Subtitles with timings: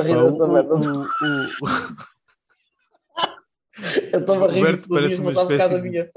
[0.00, 0.18] Soninho.
[0.18, 0.74] Eu estou a rir dessa merda.
[4.12, 4.76] Eu estava a rir
[5.08, 6.10] disso uma mas há bocado a minha,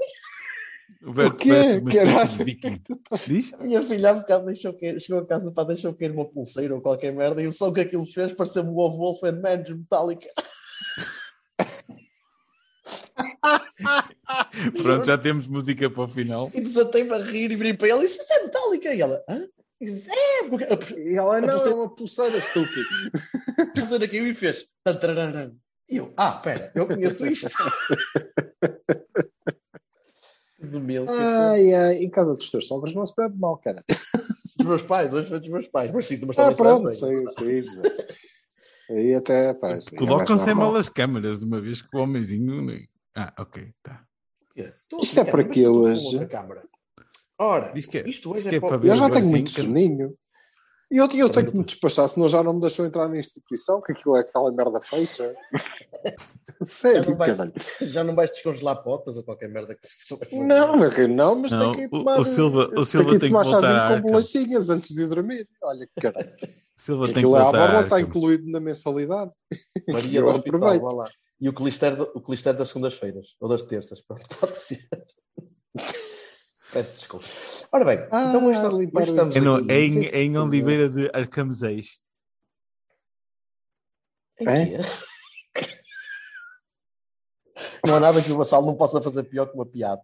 [1.02, 2.16] O Berto parece uma Caralho.
[2.18, 2.82] espécie de viking.
[3.26, 3.54] Diz?
[3.54, 6.74] a minha filha há bocado deixou cair, chegou a casa para deixou cair uma pulseira
[6.74, 9.62] ou qualquer merda e o som que aquilo fez pareceu-me o Wolf Wolf and Man
[9.62, 10.28] de Metallica.
[14.82, 16.50] Pronto, já temos música para o final.
[16.54, 18.94] E desatei-me a rir e virei para ela e disse: Isso é Metallica?
[18.94, 19.48] E ela: Hã?
[19.80, 22.86] E é, porque a E ela, não, pulseira- é uma pulseira estúpida.
[23.74, 24.66] pulseira caiu e fez.
[25.88, 27.48] E eu: Ah, espera, eu conheço isto.
[30.58, 31.14] Demência.
[31.50, 33.84] Ai, ai, em casa dos teus sogros não se bebe mal, cara.
[34.56, 37.60] Dos meus pais, hoje foi dos meus pais, mas sim, mas Ah, pronto, sei, sei.
[37.60, 37.82] José.
[38.88, 39.74] Aí até, pá.
[39.74, 40.72] aí é Colocam-se normal.
[40.72, 42.66] mal as câmaras de uma vez que o homenzinho.
[43.14, 44.02] Ah, ok, tá.
[45.02, 46.26] Isto é para estou com hoje?
[47.38, 48.76] Ora, Diz que é- isto hoje que é, é para...
[48.76, 50.14] ver Eu já o tenho muito que- soninho.
[50.90, 53.82] E eu, eu tenho que me despachar, senão já não me deixou entrar na instituição,
[53.82, 55.34] que aquilo é aquela merda fecha.
[56.60, 57.52] já, Sério, não vais, caralho.
[57.82, 60.36] já não vais descongelar potas ou qualquer merda que se.
[60.38, 62.20] Não, meu querido, não, mas Não, tem que o- tomar.
[62.20, 65.48] o Silva- o Silva tem tem que que tomar chazinho com bolachinhas antes de dormir.
[65.62, 66.30] Olha que caralho.
[66.76, 69.32] Silva tem que Aquilo é borla, à está incluído na mensalidade.
[69.88, 71.10] Maria Eu do hospital, aproveito.
[71.40, 74.88] E o clister, o clister das segundas-feiras, ou das terças, pronto, pode ser.
[76.76, 77.26] Peço desculpa.
[77.72, 78.58] Ora bem, Ah, então hoje,
[79.08, 79.72] estamos É, aqui.
[79.72, 82.02] é em, é em Oliveira de Arcameseis.
[84.38, 84.78] Em É?
[87.86, 90.02] Não há nada que o Vassal não possa fazer pior que uma piada.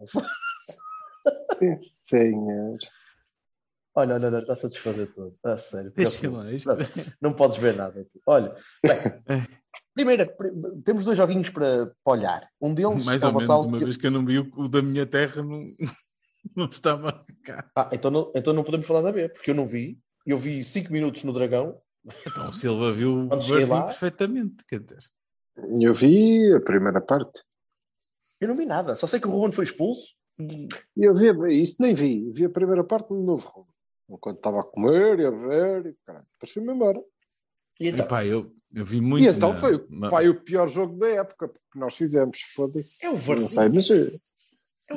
[1.59, 2.79] Sim, senhor.
[3.95, 5.37] Olha, não, não, está-se a desfazer tudo.
[5.45, 5.93] A sério.
[5.93, 6.23] Que- isto.
[6.31, 6.77] Não,
[7.21, 8.01] não podes ver nada.
[8.01, 8.19] aqui.
[8.27, 8.97] Olha, bem,
[9.95, 10.53] primeiro, pri-
[10.83, 12.49] temos dois joguinhos para, para olhar.
[12.59, 13.67] Um deles Mais é ou o menos, Vassal.
[13.69, 15.71] uma que- vez que eu não vi o, o da minha terra, não,
[16.57, 17.71] não estava cá.
[17.77, 19.99] Ah, então não, então não podemos falar da B, porque eu não vi.
[20.27, 21.81] Eu vi 5 minutos no Dragão.
[22.27, 24.65] Então o Silva viu o lá- perfeitamente.
[24.69, 24.99] Quer dizer,
[25.81, 27.43] Eu vi a primeira parte.
[28.41, 28.97] Eu não vi nada.
[28.97, 30.15] Só sei que o Ruben foi expulso.
[30.97, 32.31] Eu vi, isso nem vi.
[32.33, 33.69] Vi a primeira parte no novo rumo.
[34.11, 36.27] Enquanto estava a comer e a ver, e caralho.
[36.35, 37.01] depois fui-me embora.
[37.81, 39.25] e então, Epá, eu, eu vi muito.
[39.25, 42.41] e então na- foi, o- na- pá, o pior jogo da época, porque nós fizemos,
[42.55, 43.05] foda-se.
[43.05, 43.49] é o Não Varzim.
[43.49, 43.89] sei, mas.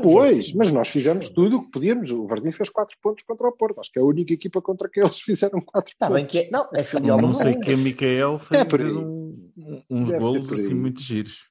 [0.01, 2.11] Pois, mas nós fizemos tudo o que podíamos.
[2.11, 3.79] O Varzim fez 4 pontos contra o Porto.
[3.79, 6.16] Acho que é a única equipa contra que eles fizeram 4 Está pontos.
[6.22, 6.50] bem que é.
[6.51, 8.97] Não, é filial não do sei que a Micael fez, É por fez aí.
[8.97, 9.51] um-
[9.89, 10.66] uns Deve golos por aí.
[10.66, 11.50] assim muito giros.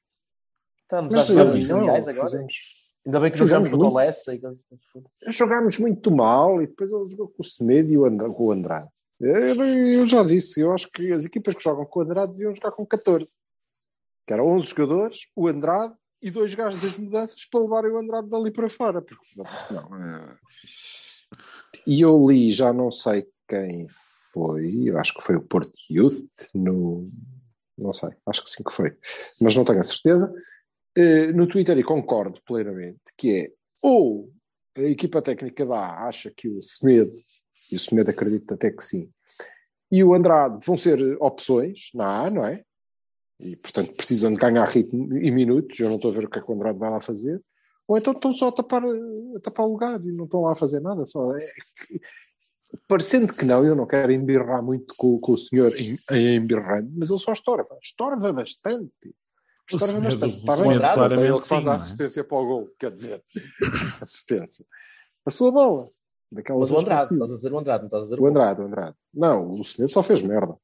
[0.83, 2.27] Estamos Mas a jogar os não, filiais agora.
[2.29, 2.55] fizemos.
[3.07, 3.97] Ainda bem que fizemos jogamos muito.
[3.97, 4.35] Lessa.
[4.35, 8.53] e- Jogámos muito mal e depois ele jogou com o Semedo e o com o
[8.53, 8.89] Andrade.
[9.21, 12.55] Eu, eu já disse, eu acho que as equipas que jogam com o Andrade deviam
[12.55, 13.33] jogar com 14.
[14.27, 15.95] Que eram 11 jogadores, o Andrade
[16.25, 19.03] e dois gajos das mudanças para levarem o Andrade dali para fora.
[19.03, 19.85] Porque senão.
[20.03, 20.37] é-
[21.87, 23.87] E eu li, já não sei quem
[24.33, 26.25] foi, eu acho que foi o Porto Youth,
[26.55, 27.11] no.
[27.77, 28.97] Não sei, acho que sim que foi,
[29.41, 30.33] mas não tenho a certeza.
[30.97, 33.53] eh, no Twitter, e concordo plenamente, que é
[33.83, 34.33] ou
[34.77, 37.13] a equipa técnica da acha que o Semedo,
[37.71, 39.11] e o Semedo acredita até que sim,
[39.91, 42.63] e o Andrade vão ser opções na A, não é?
[43.41, 45.79] E, portanto, precisam de ganhar ritmo e minutos.
[45.79, 47.41] Eu não estou a ver o que é que o Andrade vai lá fazer.
[47.87, 50.57] Ou então estão só a tapar, a tapar o lugar e não estão lá a
[50.57, 51.05] fazer nada.
[51.05, 51.37] Só.
[51.37, 51.41] É
[51.87, 52.01] que-
[52.89, 56.91] parecendo que não, eu não quero embirrar muito com, com o senhor em, em embirrando,
[56.97, 57.77] mas ele só estorva.
[57.83, 59.15] Estorva bastante.
[59.73, 60.37] O Estorva bastante.
[60.37, 60.79] o Está bem?
[60.79, 61.77] Claramente ele que faz sim, a não é?
[61.77, 63.23] assistência para o gol, quer dizer,
[64.01, 64.67] assistência.
[65.25, 65.87] A sua bola.
[66.31, 68.61] Daquelas Mas o Andrade, estás a dizer o Andrade, não estás a dizer O Andrade,
[68.61, 68.97] o Andrade.
[69.13, 70.57] Não, o senhor só fez merda.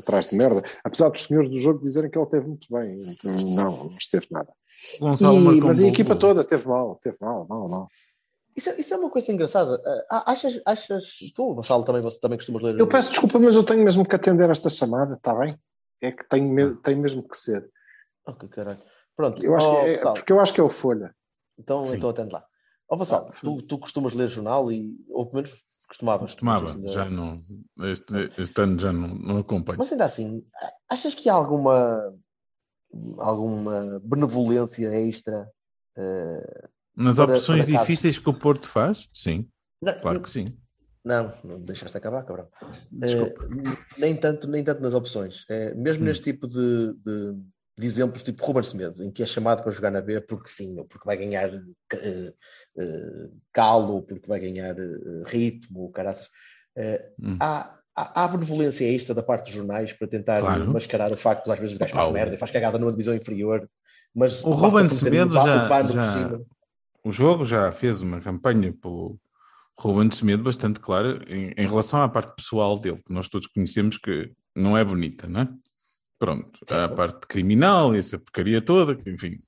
[0.00, 0.62] Atrás de merda.
[0.84, 2.98] Apesar dos senhores do jogo dizerem que ele teve muito bem.
[3.54, 4.52] Não, não esteve nada.
[4.98, 7.88] Gonçalo E- mas a equipa toda teve mal, teve mal, mal, mal.
[8.56, 9.80] Isso, é- isso é uma coisa engraçada.
[10.10, 11.04] Ah, achas, achas.
[11.34, 12.78] Tu, Vassalo, também, você também costumas ler.
[12.80, 15.56] Eu peço desculpa, mas eu tenho mesmo que atender esta chamada, está bem?
[16.00, 17.70] É que tenho, me- tem mesmo que ser.
[18.26, 18.78] Oh, que caralho.
[19.16, 21.14] Pronto, Eu acho oh, que é, porque eu acho que é o Folha.
[21.58, 21.96] então, Sim.
[21.96, 22.44] então atende lá.
[22.88, 24.96] Ó, Vassalo, Ah, tu, tu costumas ler jornal e.
[25.10, 27.44] Ou pelo menos Costumava, se ainda- já não.
[27.80, 29.78] Este, este ano já não, não acompanho.
[29.78, 30.42] Mas ainda assim,
[30.88, 32.14] achas que há alguma.
[33.18, 35.48] alguma benevolência extra
[35.96, 39.08] Eh, Nas Para- opções para casos- difíceis que o Porto faz?
[39.12, 39.48] Sim,
[39.82, 40.56] não, claro que sim.
[41.04, 42.48] Não, não deixaste acabar, cabrão.
[42.92, 43.44] Desculpa.
[43.44, 45.44] Eh, nem, tanto, nem tanto nas opções.
[45.50, 46.06] Eh, mesmo Hum.
[46.06, 47.34] neste tipo de, de,
[47.80, 50.78] de exemplos, tipo Ruben Semedo, em que é chamado para jogar na B porque sim,
[50.78, 51.48] ou porque vai ganhar
[51.94, 52.34] eh,
[52.78, 56.28] eh, calo, ou porque vai ganhar eh, ritmo, caraças.
[57.20, 57.36] Hum.
[57.40, 60.72] há, há, há benevolência extra da parte dos jornais para tentar Claro.
[60.72, 63.14] mascarar o facto de às vezes o gajo faz merda e faz cagada numa divisão
[63.14, 63.68] inferior.
[64.14, 66.40] Mas O Ruben um Semedo pa- já- já-.
[67.02, 69.18] O jogo já fez uma campanha pelo
[69.78, 73.96] Ruben Semedo bastante clara em, em relação à parte pessoal dele, que nós todos conhecemos
[73.98, 75.48] que não é bonita, não é?
[76.20, 79.40] Pronto, há a parte criminal, essa porcaria toda, que, enfim.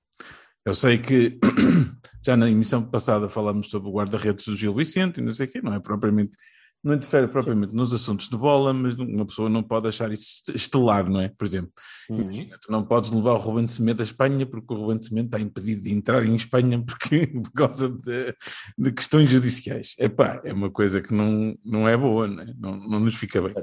[0.65, 1.39] Eu sei que
[2.25, 5.51] já na emissão passada falámos sobre o guarda-redes do Gil Vicente e não sei o
[5.51, 6.37] quê, não é propriamente,
[6.83, 11.11] não interfere propriamente nos assuntos de bola, mas uma pessoa não pode achar isso estelar,
[11.11, 11.29] não é?
[11.29, 11.73] Por exemplo,
[12.09, 12.23] Uhum.
[12.23, 15.41] Imagina, tu não podes levar o Ruben Semedo à Espanha porque o Ruben Semedo está
[15.41, 18.35] impedido de entrar em Espanha porque, por causa de,
[18.77, 19.95] de questões judiciais.
[19.99, 22.47] Epá, é uma coisa que não, não é boa, não, é?
[22.59, 23.55] não, não nos fica bem.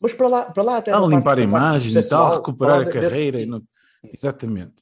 [0.00, 2.98] Mas para lá, para lá até A limpar a imagem e tal, recuperar a desse
[3.00, 3.40] carreira.
[3.40, 3.62] e tipo.
[4.04, 4.74] Exatamente.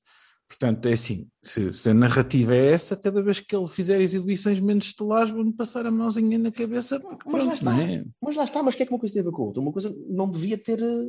[0.49, 4.59] Portanto, é assim, se, se a narrativa é essa, cada vez que ele fizer exibições
[4.61, 6.99] menos estelares, vão-lhe passar a mãozinha na cabeça.
[6.99, 7.71] Mas lá Pronto, está.
[7.73, 8.05] não é?
[8.23, 9.47] Mas lá está, mas o que é que uma coisa tem a ver com a
[9.47, 9.61] outra?
[9.61, 10.81] Uma coisa não devia ter.
[10.83, 11.05] eh,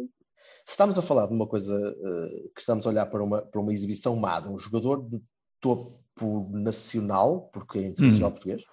[0.66, 3.62] Se estamos a falar de uma coisa eh, que estamos a olhar para uma, para
[3.62, 5.22] uma exibição má de um jogador de
[5.62, 8.64] topo nacional, porque é internacional português,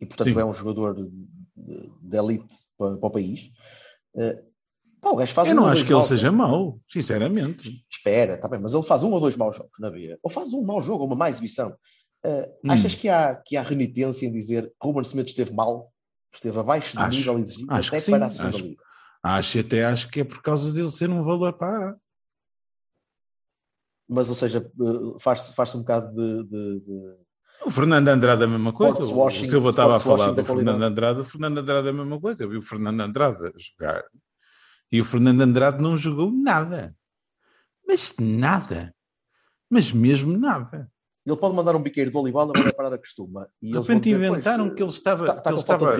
[0.00, 0.40] e portanto Sim.
[0.40, 1.10] é um jogador de,
[2.00, 3.50] de elite para, para o país.
[4.16, 4.42] Eh,
[5.00, 7.84] pá, o gajo faz Eu um não acho que ele maus seja mau, sinceramente.
[7.90, 10.52] Espera, está bem, mas ele faz um ou dois maus jogos na B, ou faz
[10.52, 11.76] um mau jogo, ou uma má exibição.
[12.24, 12.70] Eh, Hum.
[12.70, 15.92] Achas que há, que há renitência em dizer Ruben Semedo esteve mal,
[16.32, 18.82] esteve abaixo do Acho- nível exigido acho até para a segunda acho- liga?
[19.22, 21.96] Acho até acho que é por causa dele ser um valor para
[24.08, 27.16] Mas, ou seja, eh, faz-se faz um bocado de, de- de-
[27.64, 29.00] O Fernando Andrade é a mesma coisa.
[29.02, 30.82] O- Silva estava a falar do Fernando.
[30.82, 31.20] Andrade.
[31.20, 32.44] O Fernando Andrade é a mesma coisa.
[32.44, 34.04] Eu vi o Fernando Andrade jogar
[34.92, 36.94] e o Fernando Andrade não jogou nada.
[37.86, 38.94] Mas nada.
[39.68, 40.90] Mas mesmo nada.
[41.24, 43.48] Ele pode mandar um biqueiro de voleibol, agora é parar a costuma.
[43.60, 45.90] E De repente dizer, inventaram pois, que ele estava, tá- tá que ele estava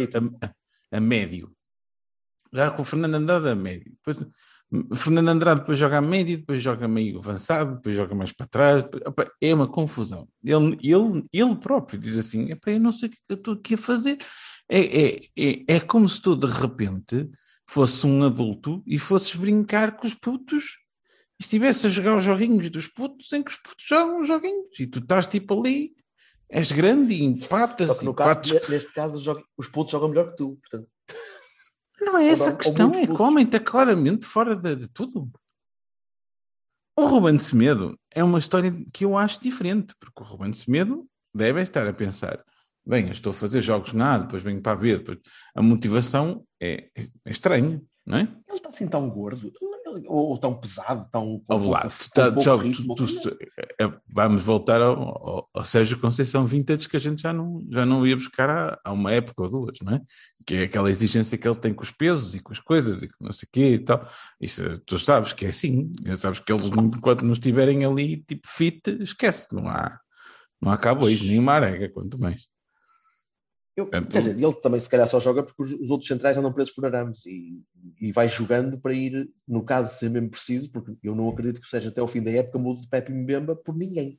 [0.93, 1.51] a, a- médio.
[2.53, 3.93] Já com o Fernando Andrade a médio.
[4.07, 4.29] Depois,
[4.95, 8.83] Fernando Andrade depois joga a médio, depois joga meio avançado, depois joga mais para trás.
[8.83, 10.29] depois- opa, é uma confusão.
[10.43, 13.37] Ele, ele, ele próprio diz assim: "Epá, eu não sei o que é que eu
[13.37, 14.19] estou aqui a fazer.
[14.69, 17.31] É, é, é, é como se tu de repente
[17.69, 20.79] fosse um adulto e fosses brincar com os putos
[21.39, 24.79] e estivesse a jogar os joguinhos dos putos em que os putos jogam os joguinhos
[24.81, 25.93] e tu estás tipo ali,
[26.51, 29.93] és grande e empatas Só que e no caso, bates ne- neste caso, os putos
[29.93, 30.57] jogam melhor que tu.
[30.61, 30.89] Portanto,
[32.01, 35.31] Não é essa a questão, é que o homem está claramente fora de, de tudo.
[36.95, 41.61] O Ruben Semedo é uma história que eu acho diferente, porque o Ruben Semedo deve
[41.61, 42.43] estar a pensar:
[42.87, 45.19] bem, eu estou a fazer jogos na A, depois venho para a B, depois
[45.55, 48.23] a motivação é, é estranha, não é?
[48.23, 49.53] ele está assim tão gordo,
[49.87, 51.41] ou, ou tão pesado, tão.
[51.47, 52.95] com Ao lá, pouco- tu com tá- pouco já- ritmo.
[52.95, 53.37] tu- tu-
[54.09, 58.07] vamos voltar ao, ao, ao Sérgio Conceição Vintage que a gente já não, já não
[58.07, 60.01] ia buscar há, há uma época ou duas, não é?
[60.47, 63.09] Que é aquela exigência que ele tem com os pesos e com as coisas e
[63.09, 64.07] com não sei o quê e tal.
[64.41, 68.83] Isso tu sabes que é assim, sabes que eles enquanto não estiverem ali tipo fit,
[69.01, 69.99] esquece, não há,
[70.61, 72.43] não há cowboys, nem uma arega, quanto mais.
[73.77, 76.37] Eu- Portanto, quer dizer, ele também se calhar só joga porque os, os outros centrais
[76.39, 77.63] andam presos por arames e,
[78.01, 81.61] e vai jogando para ir, no caso de ser mesmo preciso, porque eu não acredito
[81.61, 84.19] que seja até o fim da época mude de Pepe Mbemba por ninguém.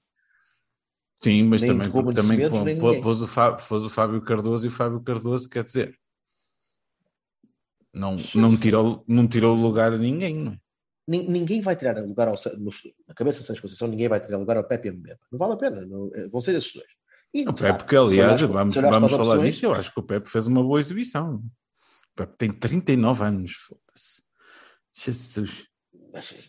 [1.20, 4.66] Sim, mas Nem também, porque também pô- pô- pôs, o Fábio, pôs o Fábio Cardoso
[4.66, 5.98] e o Fábio Cardoso, quer dizer,
[7.92, 10.60] não, não, tirou, não tirou lugar a ninguém, não é?
[11.08, 12.70] Nin- Ninguém vai tirar lugar ao, no,
[13.08, 15.18] na cabeça de Sérgio Conceição, ninguém vai tirar lugar ao Pepe Mbemba.
[15.32, 16.97] Não vale a pena, não- eh, vão ser esses dois.
[17.34, 20.00] E, O Pepe, que aliás, se olhares- vamos, vamos falar opções, disso, eu acho que
[20.00, 21.36] o Pepe fez uma boa exibição.
[21.36, 24.22] O Pepe tem 39 anos, foda-se.
[24.94, 25.66] Jesus.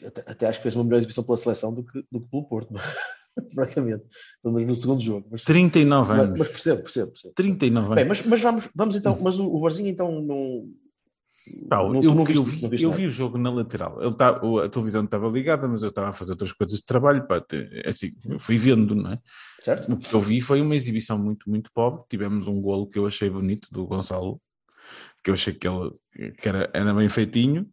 [0.06, 2.48] Até, até acho que fez uma melhor exibição pela seleção do que, do que pelo
[2.48, 2.72] Porto,
[3.54, 4.04] francamente.
[4.42, 5.28] Pelo menos no segundo jogo.
[5.30, 6.38] Mas, 39 mas, anos.
[6.38, 7.34] mas percebo, percebo, percebo.
[7.34, 8.18] 39 Bem, anos.
[8.18, 9.18] mas, mas vamos, vamos então.
[9.20, 10.64] Mas o, o Varzinho então não.
[11.68, 14.02] Pá, não- eu, não eu vi, não eu vi o jogo na lateral.
[14.02, 14.30] Ele tá,
[14.64, 17.26] a televisão estava ligada, mas eu estava a fazer outras coisas de trabalho.
[17.26, 19.18] Pá, te- assim, eu fui vendo, não é?
[19.62, 19.92] Certo?
[19.92, 22.02] O que eu vi foi uma exibição muito, muito pobre.
[22.08, 24.40] Tivemos um golo que eu achei bonito do Gonçalo,
[25.22, 25.90] que eu achei que ele
[26.40, 27.68] que era, era bem feitinho,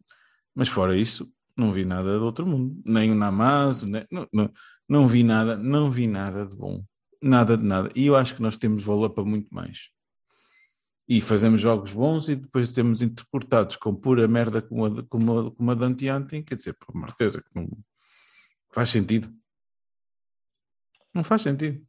[0.53, 2.75] mas fora isso, não vi nada do outro mundo.
[2.85, 4.51] Nem o Namazo, nem, não, não,
[4.89, 6.83] não vi nada, não vi nada de bom.
[7.21, 7.89] Nada de nada.
[7.95, 9.89] E eu acho que nós temos valor para muito mais.
[11.07, 15.39] E fazemos jogos bons e depois temos intercortados com pura merda como a, de- como
[15.39, 17.69] a, como a de anteontem, quer dizer, por uma certeza que não
[18.73, 19.31] faz sentido.
[21.13, 21.85] Não faz sentido.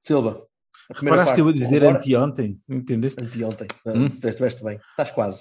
[0.00, 0.46] Silva.
[0.94, 1.98] Reparaste que eu a dizer corrobora?
[1.98, 2.62] anteontem?
[2.68, 3.22] Entendeste?
[3.22, 3.66] Anteontem.
[3.86, 4.04] Hum?
[4.22, 4.78] Ah, Estiveste bem.
[4.90, 5.40] Estás quase.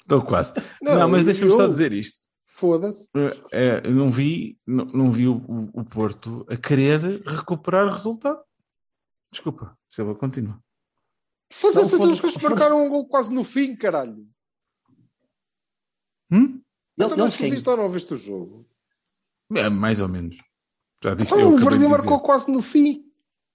[0.00, 0.54] Estou quase.
[0.80, 2.18] Não, Não, mas deixa-me só dizer isto.
[2.44, 3.10] Foda-se.
[3.50, 8.38] É, não vi, não, não vi o, o- o Porto a querer recuperar o resultado.
[9.32, 10.62] Desculpa, Silva, continua.
[11.52, 12.42] Foda-se, Não, então foda-se.
[12.44, 14.26] marcaram um gol quase no fim, caralho.
[16.30, 16.60] Hum?
[16.96, 18.66] Então, mas Eles tu viste ou não viste o jogo?
[19.56, 20.36] É, mais ou menos.
[21.02, 21.88] Já disse Então, eu o Varzim dizer.
[21.88, 23.04] marcou quase no fim.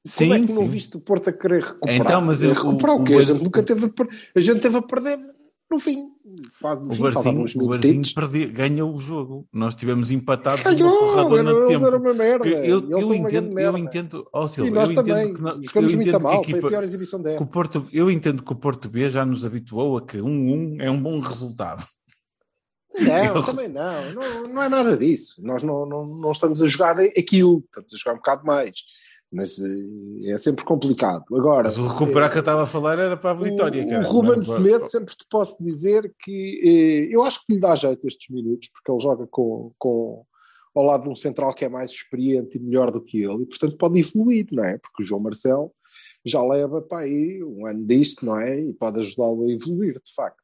[0.05, 0.67] Sim, Como é que não sim.
[0.67, 2.01] viste o Porto a querer recuperar?
[2.01, 3.15] Então, mas eu- recuperar o- o, quê?
[3.15, 4.07] o a gente nunca teve a, per...
[4.35, 5.34] a gente teve a perder
[5.69, 6.09] no fim.
[6.61, 9.47] Quase no O fim, Barzinho, o Barzinho perdeu, ganhou o jogo.
[9.51, 11.85] Nós tivemos empatados uma Ganhou, porradona de tempo.
[11.85, 12.47] eram uma merda.
[12.47, 15.29] Eu, eu, eu uma entendo, eu entendo, ó E Silva, nós eu também.
[15.31, 16.31] entendo que, Jogamos eu muito entendo mal.
[16.31, 17.47] que a Foi a equipa, pior exibição que o.
[17.47, 21.01] Porto, eu entendo que o Porto B já nos habituou a que 1-1 é um
[21.01, 21.85] bom resultado.
[22.97, 24.13] Não, também não.
[24.13, 24.43] não.
[24.53, 25.41] Não é nada disso.
[25.43, 27.63] Nós não, não, não estamos a jogar aquilo.
[27.67, 28.71] Estamos a jogar um bocado mais.
[29.35, 31.25] Mas eh, é sempre complicado.
[31.35, 33.83] Agora, Mas o recuperar eh, que eu estava a falar era para a vitória.
[33.83, 34.07] O, cara.
[34.07, 37.75] o Ruben Não, Semedo, sempre te posso dizer que eh, eu acho que lhe dá
[37.75, 40.25] jeito estes minutos, porque ele joga com, com,
[40.73, 43.45] ao lado de um central que é mais experiente e melhor do que ele, e
[43.45, 44.77] portanto pode evoluir, não é?
[44.77, 45.71] Porque o João Marcelo
[46.23, 48.59] já leva para aí um ano disto, não é?
[48.59, 50.43] E pode ajudá-lo a evoluir, de facto.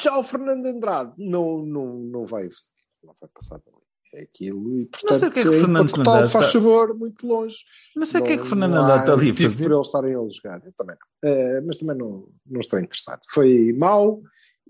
[0.00, 3.81] Já o Fernando Andrade não, não, não vai evoluir, não vai passar dali.
[4.14, 6.58] É aquilo, e portanto, sei o que é que o Fernando empacotar Andrade faz está-
[6.58, 7.56] favor, muito longe.
[7.96, 9.64] Não sei o que é que o Não- Fernando não Andrade está ali fazer.
[9.64, 10.62] por eles estarem a jogar.
[10.66, 11.30] Eu também não.
[11.30, 13.20] Eh, mas também não, não estou interessado.
[13.30, 14.20] Foi mau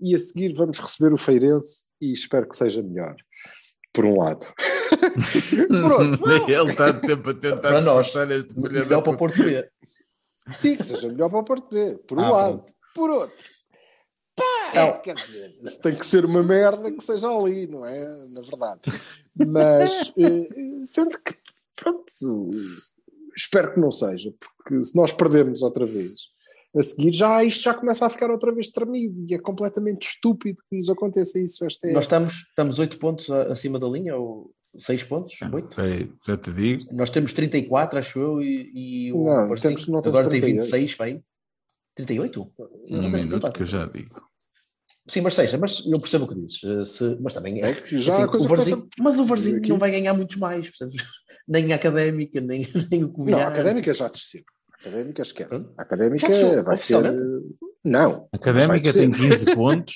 [0.01, 3.15] e a seguir vamos receber o Feirense e espero que seja melhor.
[3.91, 4.45] Por um lado.
[5.69, 6.49] por outro, não.
[6.49, 8.07] Ele está tempo a tentar Para nós.
[8.15, 9.17] este Melhor para o.
[9.17, 9.69] Porto B.
[10.53, 11.97] Sim, que seja melhor para o Porto B.
[12.07, 12.57] Por um Ah, lado.
[12.59, 12.73] pronto.
[12.95, 13.45] Por outro.
[14.35, 14.99] Pá, Não.
[15.01, 18.07] quer dizer, se tem que ser uma merda que seja ali, não é?
[18.29, 18.81] Na verdade.
[19.47, 20.47] Mas eh,
[20.85, 21.35] sendo que,
[21.75, 22.51] pronto,
[23.35, 26.13] espero que não seja, porque se nós perdemos outra vez,
[26.75, 30.61] a seguir já isto já começa a ficar outra vez tremido e é completamente estúpido
[30.69, 32.01] que nos aconteça isso esta Nós época.
[32.03, 35.37] estamos, estamos 8 pontos acima da linha, ou 6 pontos?
[35.41, 35.69] 8?
[35.69, 36.83] Espera aí, já te digo.
[36.91, 38.71] Nós temos 34, acho eu, e,
[39.07, 40.71] e o Não, temos- não temos agora tem 38.
[40.71, 41.23] 26, bem.
[41.95, 42.51] 38?
[42.89, 44.19] Um minuto que eu já digo.
[45.07, 46.63] Sim, mas seja, mas eu percebo o que dizes.
[46.63, 47.71] eh, se- mas também é.
[47.71, 50.69] É já assim, o Varzinho, começa- Mas o Varzinho Aqui- não vai ganhar muitos mais,
[50.69, 50.93] portanto,
[51.47, 53.37] nem a académica, nem, nem o Não, Covilhã.
[53.39, 54.43] a académica já desceu.
[54.71, 55.67] A académica esquece.
[55.67, 55.73] Hum?
[55.77, 57.01] A académica vai ser.
[57.83, 58.29] Não.
[58.31, 59.29] A Académica tem descer.
[59.29, 59.95] 15 pontos.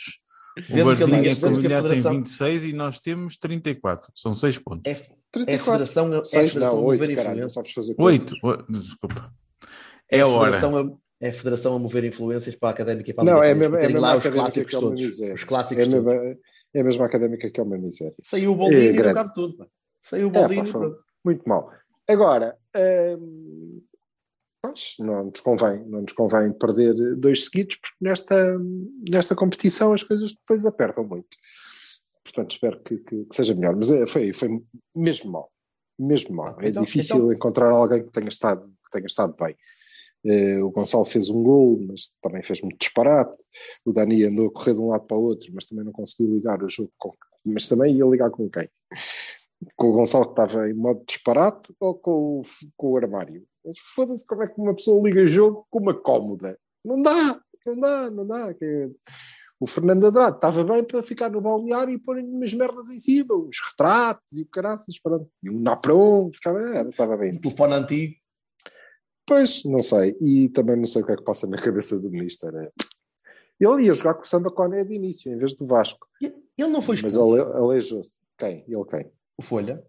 [0.58, 2.12] O Vês o que ele Barzinho diz, em vês o que a Covilhã tem Federação-
[2.18, 4.12] 26 e nós temos 34.
[4.16, 4.82] São 6 pontos.
[4.86, 5.64] É, é a 34.
[5.86, 7.54] Federação, é a Seis, federação não, a oito, mover caralho, não influências.
[7.54, 8.04] sabes fazer conta.
[8.04, 8.36] 8.
[8.70, 9.34] Desculpa.
[10.12, 10.52] É a a hora.
[11.21, 13.51] A, é a Federação a mover influências para a académica e para a Não, é
[13.51, 15.01] a para é a mesma lá os académica clássicos que é todos.
[15.05, 15.33] miséria.
[15.33, 16.05] Os É clássicos a, todos.
[16.05, 16.38] mesma,
[16.74, 18.15] é a mesma académica que é uma miséria.
[18.21, 19.57] Saiu o Boldini É, e cabe tudo.
[19.57, 19.67] pá.
[20.01, 20.95] Saiu o É, pá, Boldini e foi
[21.25, 21.71] muito mal.
[22.07, 22.57] Agora,
[23.19, 23.81] hum,
[24.62, 28.57] pois, não nos convém, não nos convém perder dois seguidos, porque nesta,
[29.09, 31.36] nesta competição as coisas depois apertam muito.
[32.24, 33.75] Portanto, espero que, que- que seja melhor.
[33.75, 34.50] Mas é, foi, foi
[34.95, 35.51] mesmo mal.
[36.00, 36.55] Mesmo mal.
[36.62, 39.55] É Então- difícil então- encontrar alguém que tenha estado, que tenha estado bem.
[40.27, 43.38] Eh, o Gonçalo fez um gol, mas também fez muito disparate.
[43.86, 46.36] O Dani andou a correr de um lado para o outro, mas também não conseguiu
[46.36, 46.91] ligar o jogo.
[46.98, 47.13] Com,
[47.46, 48.69] mas também ia ligar com quem?
[49.75, 52.41] Com o Gonçalo que estava em modo disparate ou com o,
[52.75, 53.43] com o armário?
[53.65, 56.60] Mas foda-se como é que uma pessoa liga jogo com uma cómoda.
[56.84, 58.55] Não dá, não dá, não dá.
[59.60, 63.34] O Fernando Andrade estava bem para ficar no balneário e pôr umas merdas em cima,
[63.34, 65.29] os retratos e o caraças, pronto.
[65.41, 67.34] E um Napron, estava bem.
[67.34, 68.15] Um telefone antigo.
[69.27, 70.15] Pois, não sei.
[70.22, 72.48] E também não sei o que é que passa na cabeça do ministro.
[72.50, 72.72] Era...
[73.60, 76.07] Ele ia jogar com o Samba Coné de início, em vez do Vasco.
[76.22, 76.34] Ele
[76.72, 77.41] não foi Mas expulso.
[77.41, 78.12] ale- aleijou-se.
[78.38, 78.63] Quem?
[78.67, 79.12] Ele quem?
[79.38, 79.84] O Folha.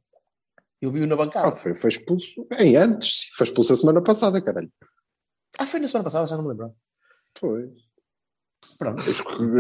[0.83, 1.57] Eu vi-o na Ah, bancada.
[1.57, 3.30] foi, foi expulso em antes.
[3.37, 4.71] Foi expulso a semana passada, caralho.
[5.59, 6.73] Ah, foi na semana passada, já não me lembro.
[7.38, 7.73] Foi.
[8.78, 9.02] Pronto.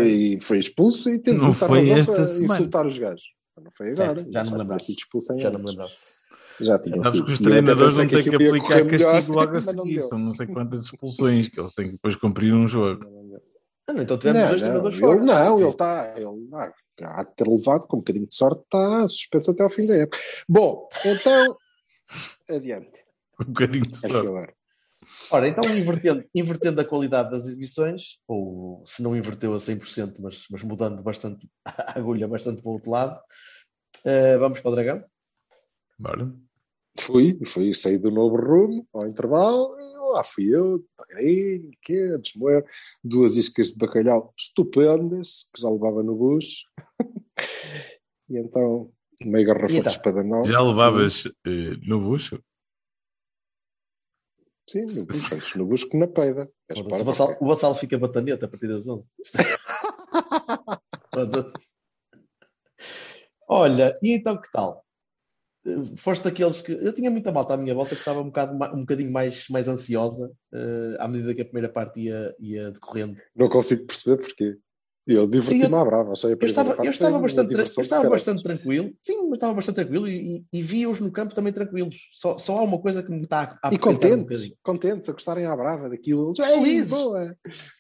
[0.02, 2.54] E foi expulso e teve Não muita foi esta para semana.
[2.54, 3.24] insultar os gajos.
[3.60, 4.16] Não foi agora.
[4.16, 4.78] Certo, já não me tinha lembrava.
[4.82, 5.92] sido expulso em Já não me lembrava.
[6.60, 7.26] Já tinha Sabes sido.
[7.26, 10.02] que os treinadores não têm que ia aplicar melhor, castigo logo a não seguir.
[10.02, 13.04] São não sei quantas expulsões que eles têm que depois cumprir um jogo.
[13.86, 15.22] Ah, não, então tivemos Não, dois não, treinadores ele, fora.
[15.22, 16.14] não, ele está.
[16.16, 16.72] Ele ah,
[17.02, 19.96] há de ter levado com um bocadinho de sorte, está suspenso até ao fim da
[19.96, 20.18] época.
[20.48, 21.56] Bom, então,
[22.50, 23.04] adiante.
[23.40, 24.16] Um bocadinho de sorte.
[24.16, 24.52] agora.
[25.30, 30.44] Ora, então invertendo, invertendo a qualidade das exibições, ou se não inverteu a 100%, mas,
[30.50, 33.18] mas mudando bastante a agulha bastante para o outro lado,
[34.04, 35.04] eh, vamos para o Dragão.
[35.98, 36.30] Bora.
[36.98, 42.18] Fui, fui, saí do novo rumo ao intervalo, e lá fui eu, devagarinho, que a
[42.18, 42.64] desmoer,
[43.02, 46.66] duas iscas de bacalhau estupendas, que já levava no bucho,
[48.28, 48.90] e então,
[49.22, 49.90] meia garrafa E então?
[49.90, 50.44] de espadão.
[50.44, 52.42] Já levavas eh, no bucho?
[54.68, 56.52] Sim, no busco, antes no na peida.
[56.76, 59.10] O Vassal, o Vassal fica bataneta a partir das 11.
[61.14, 61.68] Foda-se.
[63.48, 64.84] Olha, e então que tal?
[65.68, 66.72] Eh, Foste daqueles que.
[66.72, 69.68] Eu tinha muita malta à minha volta que estava um, bocado, um bocadinho mais, mais
[69.68, 73.16] ansiosa eh, à medida que a primeira parte ia, ia decorrendo.
[73.36, 74.56] Não consigo perceber porquê.
[75.10, 76.12] Eu diverti-me à brava.
[76.12, 78.92] Achei Eu estava, parte eu estava, bastante, eu estava bastante tranquilo.
[79.02, 81.96] Sim, eu estava bastante tranquilo e, e, e vi-os no campo também tranquilos.
[82.12, 85.12] Só, só há uma coisa que me está a, E apertar um contentes, contentes a
[85.12, 86.34] gostarem à brava daquilo.
[86.36, 86.92] Eles, Felizes.
[86.92, 87.36] "Ei, boa.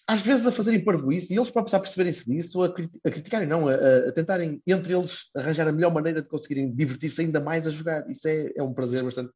[0.08, 3.68] às vezes a fazerem parvoíce e eles próprios a perceberem-se disso, a, a criticarem, não,
[3.68, 7.70] a, a- tentarem entre eles arranjar a melhor maneira de conseguirem divertir-se ainda mais a
[7.70, 8.08] jogar.
[8.10, 9.30] Isso é, é um prazer bastante,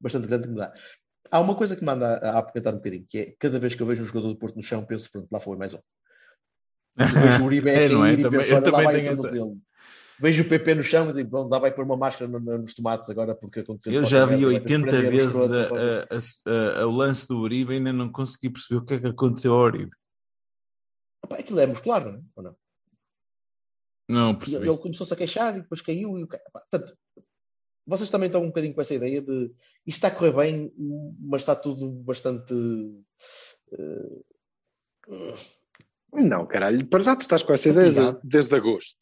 [0.00, 0.72] bastante grande que me dá.
[1.30, 3.76] Há uma coisa que me anda a, a apoquentar um bocadinho, que é cada vez
[3.76, 5.78] que eu vejo um jogador do Porto no chão, penso, pronto, lá foi mais um.
[6.98, 7.88] Vejo o Uribe É, é?
[7.88, 9.58] cair e Também- penso, eu olha, lá também vai tenho o essa- tornozelo.
[10.20, 12.58] Vejo o PP no chão e digo, bom, lá vai pôr uma máscara no- no-
[12.58, 13.92] nos tomates agora porque aconteceu.
[13.92, 17.28] Eu já vi vai ter que 80 prender o vezes a- a- a- o lance
[17.28, 19.92] do Uribe e ainda não consegui perceber o que é que aconteceu ao Uribe.
[21.24, 22.20] Epá, aquilo é muscular, não é?
[22.34, 22.56] Ou não?
[24.10, 24.66] Não percebi.
[24.68, 26.18] ele começou-se a queixar e depois caiu.
[26.18, 26.24] E...
[26.24, 26.96] o ca- pá, Portanto,
[27.86, 29.44] vocês também estão um bocadinho com essa ideia de
[29.86, 30.72] isto está a correr bem,
[31.20, 32.52] mas está tudo bastante.
[33.72, 34.22] eh,
[36.12, 38.98] Não, caralho, para já tu estás com essa ideia desde, desde agosto.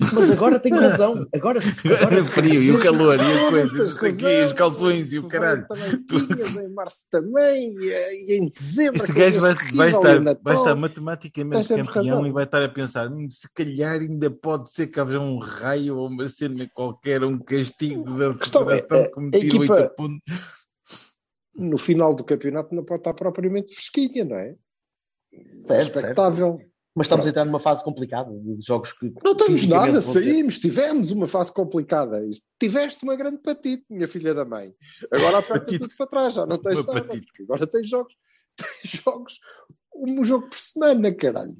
[0.00, 1.26] Mas agora tenho razão.
[1.34, 4.24] Agora, Agora agora frio e o calor e a coisa, Tens não sei o quê,
[4.26, 5.66] razão, os calções e o caralho.
[5.66, 8.96] Também tinhas, em março também, e, e em dezembro.
[9.02, 12.26] Este gajo vai, vai, estar, vai estar matematicamente campeão razão.
[12.28, 15.96] e vai estar a pensar: "Hum, se calhar ainda pode ser que haja um raio
[15.96, 19.74] ou uma cena qualquer, um castigo da questão é, federação a- que me tira equipa-
[19.82, 20.20] 8 pontos.
[21.56, 24.54] No final do campeonato não pode estar propriamente fresquinha, não é?
[25.66, 26.60] Certo, Expectável.
[26.94, 29.12] Mas estamos a entrar numa fase complicada de jogos que.
[29.24, 32.20] Não estamos fisicamente nada, saímos, tivemos uma fase complicada.
[32.58, 34.74] Tiveste uma grande patite, minha filha da mãe.
[35.12, 37.06] Agora aperta tudo para trás, já não tens Uma nada.
[37.06, 37.42] patite.
[37.42, 38.12] Agora tens jogos,
[38.82, 39.38] tens jogos,
[39.94, 41.56] um jogo por semana, caralho.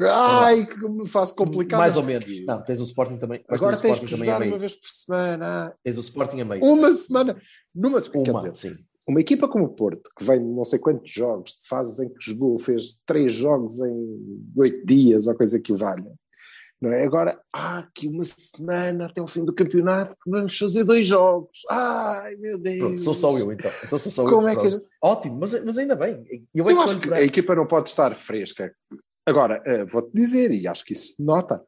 [0.00, 1.80] Ai, que fase complicada.
[1.80, 2.46] Mais ou porque menos.
[2.46, 3.44] Não, tens o Sporting também.
[3.48, 5.76] Agora tens tens que jogar uma vez por semana.
[5.84, 6.64] Tens o Sporting a meio.
[6.64, 7.40] Uma semana.
[7.74, 8.84] Numa, quer Uma, dizer, sim.
[9.06, 12.08] Uma equipa como o Porto, que vem de não sei quantos jogos, de fases em
[12.08, 16.12] que jogou, fez três jogos em oito dias, ou coisa que o valha.
[16.80, 17.04] Não é?
[17.04, 21.60] Agora, há aqui uma semana até o fim do campeonato, vamos fazer dois jogos.
[21.70, 22.78] Ai, meu Deus.
[22.78, 23.70] Pronto, sou só eu então.
[23.84, 24.48] Então sou só Como eu.
[24.48, 26.24] é que gente- Ótimo, mas, mas ainda bem.
[26.52, 28.74] Eu, é Eu acho que a equipa não pode estar fresca.
[29.24, 31.62] Agora, eh, vou-te dizer, e acho que isso se nota,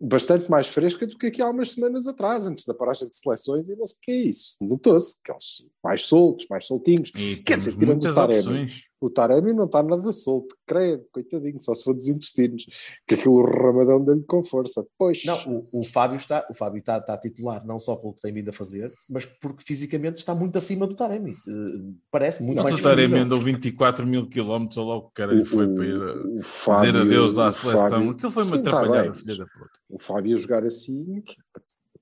[0.00, 3.68] bastante mais fresca do que aqui há umas semanas atrás, antes da paragem de seleções,
[3.68, 4.56] e não sei o que é isso.
[4.60, 7.12] Notou-se que eles mais soltos, mais soltinhos.
[7.14, 8.89] E Quer dizer, tirando muitas opções.
[9.02, 12.66] O Taremi não está nada solto, credo, coitadinho, só se for dos intestinos,
[13.08, 14.84] que aquilo o ramadão dele com força.
[14.98, 15.38] Pois, Não,
[15.72, 18.32] o, o Fábio está, o Fábio está, está a titular não só pelo que tem
[18.34, 21.32] vindo a fazer, mas porque fisicamente está muito acima do Taremi.
[21.32, 25.14] Eh, parece muito Não, mais o Taremi andou 24 mil quilómetros, ou lá o que
[25.14, 27.88] cara lhe foi para ir a o dizer Fábio, adeus à o seleção.
[27.90, 29.70] Fábio- Aquilo foi uma Sim, tá atrapalhada, filha da puta.
[29.88, 31.22] O Fábio jogar assim,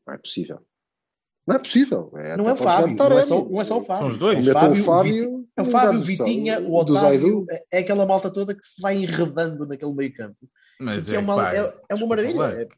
[0.07, 0.59] não é possível.
[1.47, 2.13] Não é possível.
[2.17, 4.03] É, Não é Fábio, não é, só, não é só o Fábio.
[4.03, 4.47] São os dois.
[4.47, 8.31] O Fábio, o Fábio, é o Fábio, Sá- Vitinha, o Otávio, é, é aquela malta
[8.31, 10.49] toda que se vai enredando naquele meio campo.
[10.81, 12.63] Mas é, é, uma, pá, é, é uma maravilha.
[12.63, 12.69] É-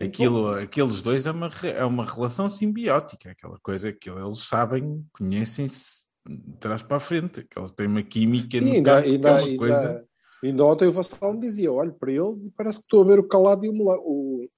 [0.00, 6.04] Aquilo, aqueles dois é uma, é uma relação simbiótica, aquela coisa que eles sabem, conhecem-se
[6.28, 9.30] de trás para a frente, que eles têm uma química Sim, no ainda, campo, ainda,
[9.30, 10.08] aquela ainda, coisa.
[10.42, 13.20] ainda ontem o Vassal me dizia: olho para eles e parece que estou a ver
[13.20, 14.00] o calado e o melão.
[14.04, 14.48] O...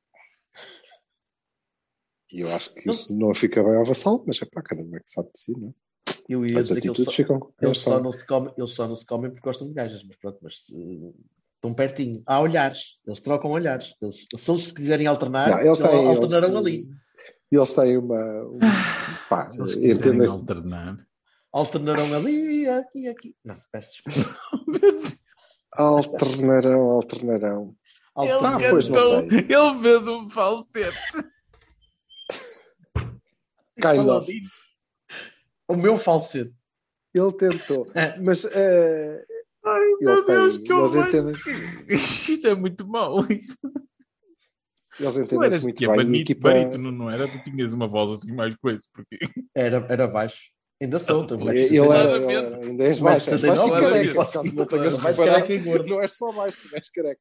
[2.33, 4.97] E eu acho que isso não fica bem ao Vassal, mas é para cada um
[4.97, 5.73] é que sabe de si, não é?
[6.29, 7.37] Eu ia As dizer que eles só, ficam.
[7.37, 10.03] eles, eles só não se comem, eles só não se comem porque gostam de gajas,
[10.05, 11.15] mas pronto, mas se-
[11.55, 12.23] estão pertinho.
[12.27, 13.95] Há olhares, eles trocam olhares.
[14.03, 16.97] Eles, se eles quiserem alternar, Não, eles têm, alternarão eles- ali.
[17.53, 18.45] Eles têm uma.
[18.45, 18.59] um-
[19.29, 21.07] pá, Se eles quiserem alternar.
[21.53, 23.37] Alternarão ali, aqui, aqui.
[23.45, 24.37] Não, peço desculpa.
[25.73, 27.77] Alternarão, alternarão.
[28.15, 28.67] Alternarão.
[28.67, 29.29] Ah, pois, não sei.
[29.41, 30.97] ele fez um falsete.
[33.77, 34.33] Kind Fala of.
[35.69, 36.55] O meu falsete.
[37.15, 37.91] Ele tentou.
[37.95, 38.19] É.
[38.21, 39.25] Mas eh,
[39.65, 40.63] Ai, meu Deus, têm.
[40.65, 41.09] que Eles horror.
[41.09, 41.33] entendem,
[41.89, 43.25] Isto é muito mau.
[43.29, 45.97] eles entendem-se eras muito é bem.
[45.97, 47.31] Barito, equipa- barítono, não era?
[47.31, 49.19] Tu tinhas uma voz assim mais coisa, porque
[49.55, 50.51] Era, era baixo.
[50.81, 51.27] Ainda sou.
[51.27, 52.35] tenho Ele era, nove.
[52.35, 54.15] ele era, ainda és baixo, és baixo e 1,79, careca.
[54.15, 55.87] posso Caso dizer, não tenhas mais reparado, careca e gordo.
[55.89, 57.21] não és só baixo, tu és careca.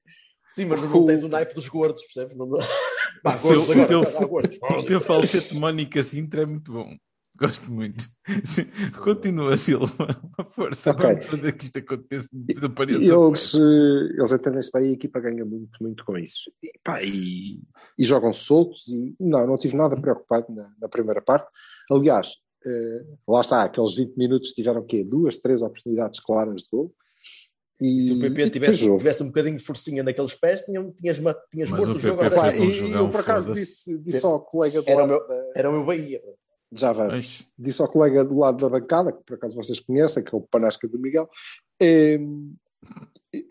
[0.53, 2.37] Sim, mas não tens o naipe dos gordos, percebes?
[2.37, 2.49] Não...
[3.23, 4.57] Pá, gordos.
[4.59, 6.95] o teu falsete Mónica Sintra é muito bom.
[7.37, 8.05] Gosto muito.
[8.45, 8.65] Sim,
[9.03, 9.91] Continua, Silva.
[10.51, 11.05] Força, Ok.
[11.05, 12.27] vamos fazer que isto aconteça.
[12.31, 13.03] desapareça.
[13.03, 16.49] Eles, eh, eles entendem-se bem e a equipa ganha muito, muito com isso.
[16.63, 17.59] E, pá, e,
[17.97, 21.47] e jogam soltos e não, não tive nada preocupado na, na primeira parte.
[21.91, 22.29] Aliás,
[22.65, 25.03] eh, lá está, aqueles 20 minutos tiveram o quê?
[25.03, 26.93] Duas, três oportunidades claras de gol.
[27.81, 31.35] E, Se o PP tivesse, tivesse um bocadinho de forcinha naqueles pés, tinhas, tinhas, ma-
[31.51, 32.21] tinhas Mas morto o o jogo.
[32.21, 32.51] PP agora.
[32.53, 35.27] fez um e, jogão, eu por acaso disse, disse ao colega do Era o lado
[35.27, 36.21] meu- Era o meu Bahia.
[36.75, 40.23] Já vamos, Mas, disse ao colega do lado da bancada, que por acaso vocês conhecem,
[40.23, 41.29] que é o Panasca do Miguel,
[41.79, 42.19] eh,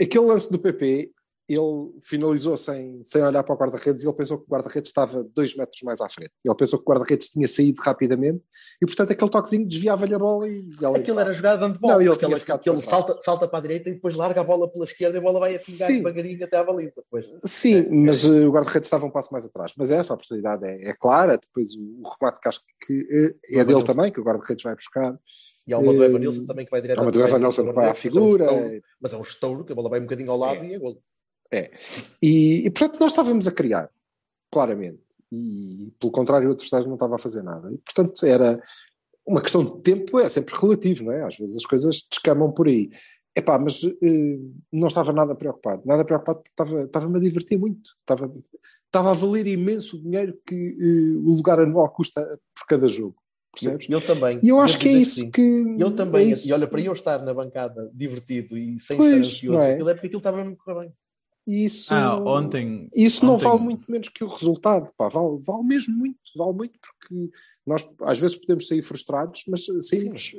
[0.00, 1.10] aquele lance do PP,
[1.48, 5.22] ele finalizou sem, sem olhar para o guarda-redes e ele pensou que o guarda-redes estava
[5.22, 6.32] dois metros mais à frente.
[6.44, 8.42] Ele pensou que o guarda-redes tinha saído rapidamente
[8.82, 11.90] e, portanto, aquele toquezinho desviava-lhe a bola e ela Aquilo era jogada de handball.
[11.92, 14.40] Não, ele Aquela- tinha ficado que ele salta, salta para a direita e depois larga
[14.40, 15.96] a bola pela esquerda e a bola vai a pingar Sim.
[15.98, 17.02] devagarinho até à baliza.
[17.10, 17.26] Pois.
[17.44, 19.72] Sim, mas eh, o guarda-redes estava um passo mais atrás.
[19.76, 21.36] Mas essa oportunidade é, é clara.
[21.38, 23.06] Depois o, o remate que acho que
[23.50, 25.14] eh, é dele também, que o guarda-redes vai buscar.
[25.66, 27.72] E há uma do Eh, Evanilson também que vai direto Há uma do Evanilson que
[27.72, 28.46] vai à figura.
[29.00, 30.66] Mas é um estouro, que a bola vai um bocadinho ao lado É.
[30.66, 30.78] e
[31.54, 31.70] é.
[32.20, 33.90] E, e, portanto, nós estávamos a criar,
[34.50, 35.00] claramente.
[35.32, 37.72] E, pelo contrário, o adversário não estava a fazer nada.
[37.72, 38.62] E, portanto, era
[39.26, 41.24] uma questão de tempo, é sempre relativo, não é?
[41.24, 42.90] Às vezes as coisas descamam por aí.
[43.36, 44.38] Epá, mas eh,
[44.72, 45.82] não estava nada preocupado.
[45.84, 47.90] Nada preocupado porque estava, estava-me a divertir muito.
[48.00, 48.32] Estava,
[48.86, 52.22] estava a valer imenso o dinheiro que eh, o lugar anual custa
[52.54, 53.16] por cada jogo.
[53.52, 53.86] Percebes?
[53.88, 54.40] Eu também.
[54.42, 55.30] E eu acho Devo que é isso sim.
[55.30, 55.76] que.
[55.78, 56.32] Eu também.
[56.32, 56.34] é.
[56.46, 59.72] E olha, para eu estar na bancada divertido e sem Pois, estar ansioso, é?
[59.74, 60.92] aquilo é porque aquilo estava mesmo a correr bem.
[61.46, 62.88] Isso, ah, ontem.
[62.94, 64.90] isso não ontem- vale muito menos que o resultado.
[64.96, 66.18] Pá, vale, vale mesmo muito.
[66.36, 67.30] Vale muito porque
[67.66, 70.34] nós às vezes podemos sair frustrados, mas saímos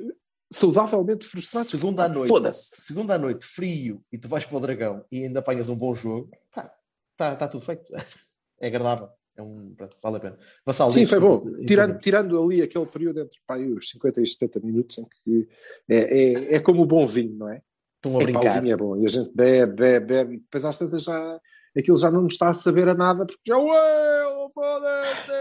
[0.51, 1.69] saudavelmente frustrados.
[1.69, 2.29] Segunda à noite.
[2.29, 2.81] Foda-se.
[2.81, 5.93] Segunda à noite, frio, e tu vais para o Dragão e ainda apanhas um bom
[5.93, 6.73] jogo, pá,
[7.11, 7.85] está tá tudo feito.
[8.57, 9.09] É agradável.
[9.37, 10.39] É um, pronto, vale a pena.
[10.65, 11.43] Vassal, Sim, foi bom.
[11.65, 15.47] Tirando, tirando ali aquele período entre pá, os 50 e 70 minutos em que
[15.89, 17.61] é, é, é como o bom vinho, não é?
[18.05, 18.61] Estão a Epá, o brincar.
[18.61, 21.39] vinho é bom e a gente bebe, bebe, bebe e depois às tantas já
[21.77, 25.31] aquilo já não nos está a saber a nada porque já ué, oh, foda-se,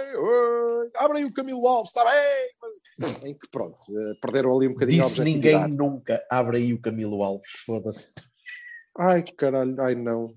[0.96, 2.50] abre aí o Camilo Alves, está bem,
[2.98, 5.72] mas em que pronto, eh, perderam ali um bocadinho a Disse ninguém objetividade.
[5.72, 6.22] nunca.
[6.30, 8.12] Abre aí o Camilo Alves, foda-se.
[8.98, 10.34] Ai que caralho, ai não.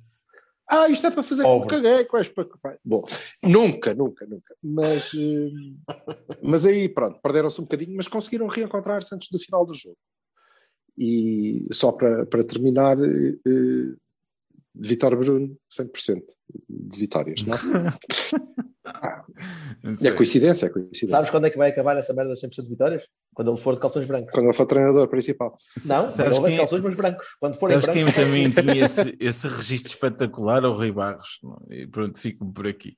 [0.69, 1.69] Ah, isto é para fazer Pobre.
[1.69, 2.45] caguei, que vais para.
[2.83, 3.03] Bom,
[3.41, 4.53] nunca, nunca, nunca.
[4.61, 5.95] Mas, eh,
[6.43, 9.97] mas aí, pronto, perderam-se um bocadinho, mas conseguiram reencontrar-se antes do final do jogo.
[10.97, 13.93] E só para, para terminar, eh, eh,
[14.79, 16.21] Vitor Bruno, 100%
[16.69, 17.57] de vitórias, não?
[18.89, 19.25] Ah,
[20.01, 21.09] é coincidência, é coincidência.
[21.09, 23.03] Sabes quando é que vai acabar essa merda das 100% de vitórias?
[23.33, 24.31] Quando ele for de calções brancos.
[24.31, 25.57] Quando ele for treinador principal.
[25.85, 27.27] Não, quando Sabes de quem- calções mas brancos.
[27.37, 28.23] Quando forem Sabes quem brancos.
[28.23, 30.63] também tinha esse, esse registro espetacular?
[30.63, 31.37] É O Rei Barros.
[31.43, 31.61] não?
[31.69, 32.95] E pronto, fico por aqui.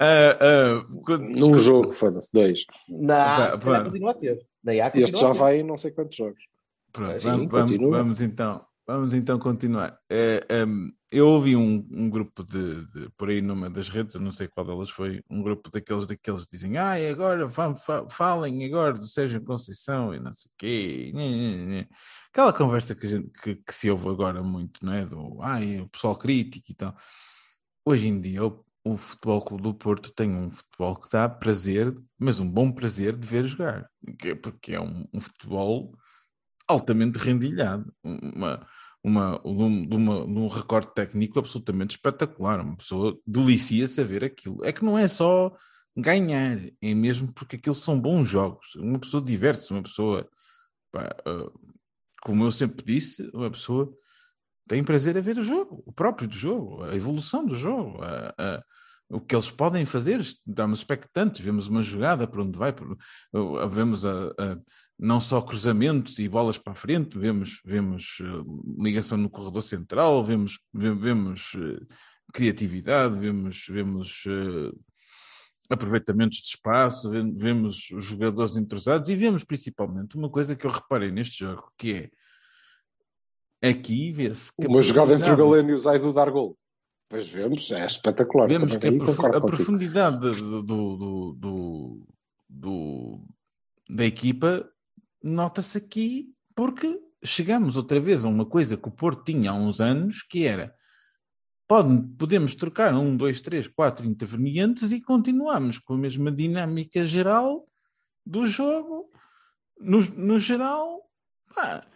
[0.00, 2.64] Ah, ah, quando- Num jogo, foda-se, dois.
[2.88, 4.44] Na Pá, continua a ter.
[4.94, 5.38] Este já a ter.
[5.38, 6.42] vai em não sei quantos jogos.
[6.92, 9.98] Pronto, vamos, vamos, vamos então, vamos então continuar.
[10.10, 14.20] É, ehm, eu ouvi um, um grupo de, de- por aí numa das redes, eu
[14.20, 18.08] não sei qual delas foi, um grupo daqueles daqueles que dizem, ah, agora fa- fa-
[18.08, 21.12] falem agora do Sérgio Conceição e não sei o quê.
[21.14, 21.88] nhê, nhê, nhê."
[22.32, 25.04] Aquela conversa que, a gente- que- que se ouve agora muito, não é?
[25.06, 26.94] Do ah, o pessoal crítico e tal.
[27.84, 31.92] Hoje em dia, o, o Futebol Clube do Porto tem um futebol que dá prazer,
[32.18, 33.88] mas um bom prazer de ver jogar,
[34.24, 35.92] é- porque é um- um futebol
[36.70, 38.66] altamente rendilhado, uma,
[39.02, 42.60] uma, de, um, de uma- de um recorde técnico absolutamente espetacular.
[42.60, 44.64] Uma pessoa delicia-se a ver aquilo.
[44.64, 45.54] É que não é só
[45.96, 48.74] ganhar, é mesmo porque aquilo são bons jogos.
[48.76, 50.28] Uma pessoa diverte-se, uma pessoa,
[50.92, 51.50] pá, ah,
[52.22, 53.92] como eu sempre disse, uma pessoa
[54.68, 58.34] tem prazer a ver o jogo, o próprio do jogo, a evolução do jogo, a-
[58.38, 58.62] a-
[59.08, 60.20] o que eles podem fazer.
[60.20, 62.96] Estamos expectantes, vemos uma jogada para onde vai, por-
[63.34, 64.32] uh, vemos a-
[65.02, 70.22] não só cruzamentos e bolas para a frente, vemos, vemos uh, ligação no corredor central,
[70.22, 71.86] vemos, ve- vemos uh,
[72.34, 74.78] criatividade, vemos, vemos uh,
[75.70, 80.70] aproveitamentos de espaço, ve- vemos os jogadores entrosados e vemos principalmente uma coisa que eu
[80.70, 82.10] reparei neste jogo, que
[83.62, 86.56] é aqui vê-se Uma jogada entre o Galeno e o Zaido dar gol.
[87.08, 88.48] Pois vemos, é espetacular.
[88.48, 92.06] Vemos Também que a, profu- a profundidade do, do, do-
[92.48, 93.24] do-
[93.88, 94.70] da equipa
[95.22, 99.80] nota-se aqui porque chegamos outra vez a uma coisa que o Porto tinha há uns
[99.80, 100.74] anos, que era
[101.68, 107.64] pode, podemos trocar um, dois, três, quatro intervenientes e continuamos com a mesma dinâmica geral
[108.26, 109.08] do jogo,
[109.78, 111.08] no, no geral,
[111.54, 111.86] pá,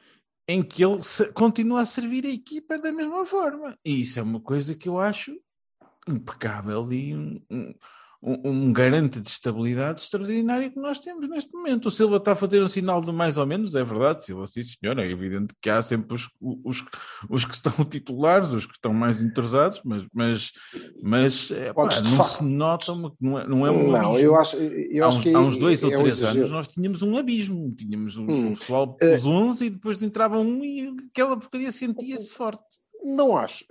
[0.47, 3.77] em que ele se- continua a servir a equipa da mesma forma.
[3.85, 5.37] E isso é uma coisa que eu acho
[6.09, 7.75] impecável e um, um-
[8.27, 11.87] um, um garante de estabilidade extraordinário que nós temos neste momento.
[11.87, 14.63] O Silva está a fazer um sinal de mais ou menos, é verdade, Silva, sim
[14.63, 16.83] senhor, é evidente que há sempre os, os,
[17.29, 20.53] os que estão titulares, os que estão mais entrosados, mas, mas,
[21.03, 24.19] mas é, pá, não se nota, uma- não é, não é um Não, abismo.
[24.27, 26.39] eu acho, eu há, uns, que há uns dois é ou um três exagero.
[26.39, 28.53] anos nós tínhamos um abismo, tínhamos o, Hum.
[28.53, 32.63] o pessoal Eh, os 11 e depois entrava um e aquela porcaria sentia-se forte.
[33.05, 33.67] Não acho.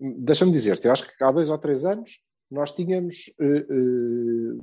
[0.00, 2.18] Deixa-me dizer-te, eu acho que há dois ou três anos
[2.54, 4.54] nós tínhamos eh, eh,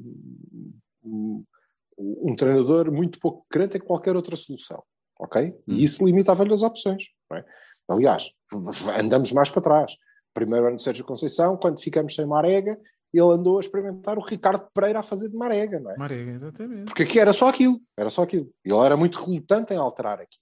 [1.04, 4.82] um, treinador muito pouco crente em qualquer outra solução,
[5.20, 5.50] ok?
[5.68, 5.76] Hum.
[5.76, 7.06] E isso limitava-lhe as opções.
[7.30, 7.46] não é?
[7.90, 8.32] Aliás,
[8.98, 9.96] andamos mais para trás.
[10.34, 12.80] Primeiro ano de Sérgio Conceição, quando ficamos sem Marega,
[13.14, 15.98] ele andou a experimentar o Ricardo Pereira a fazer de Marega, não é?
[15.98, 16.86] Marega, exatamente.
[16.86, 18.50] Porque aqui era só aquilo, era só aquilo.
[18.64, 20.42] Ele era muito relutante em alterar aquilo.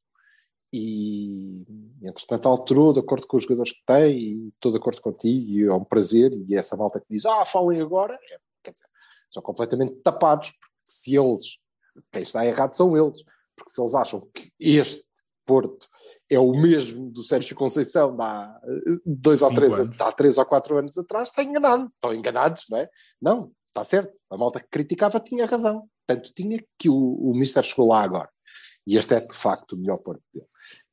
[0.72, 1.66] E,
[2.04, 5.64] entretanto, alterou de acordo com os jogadores que tem e estou de acordo contigo e
[5.64, 6.32] é um prazer.
[6.48, 8.88] E essa malta que diz, ah, falem agora, é, quer dizer,
[9.32, 11.58] são completamente tapados, porque se eles,
[12.12, 13.24] quem está errado são eles,
[13.56, 15.08] porque se eles acham que este
[15.46, 15.88] Porto
[16.30, 20.00] é o mesmo do Sérgio Conceição de há eh, dois ou três, anos.
[20.00, 21.92] há três ou quatro anos atrás, está enganado.
[21.96, 22.88] Estão enganados, não é?
[23.20, 24.16] Não, está certo.
[24.30, 25.90] A malta que criticava tinha razão.
[26.06, 28.30] Tanto tinha que o, o Mister chegou lá agora.
[28.86, 30.46] E este é, de facto, o melhor Porto dele.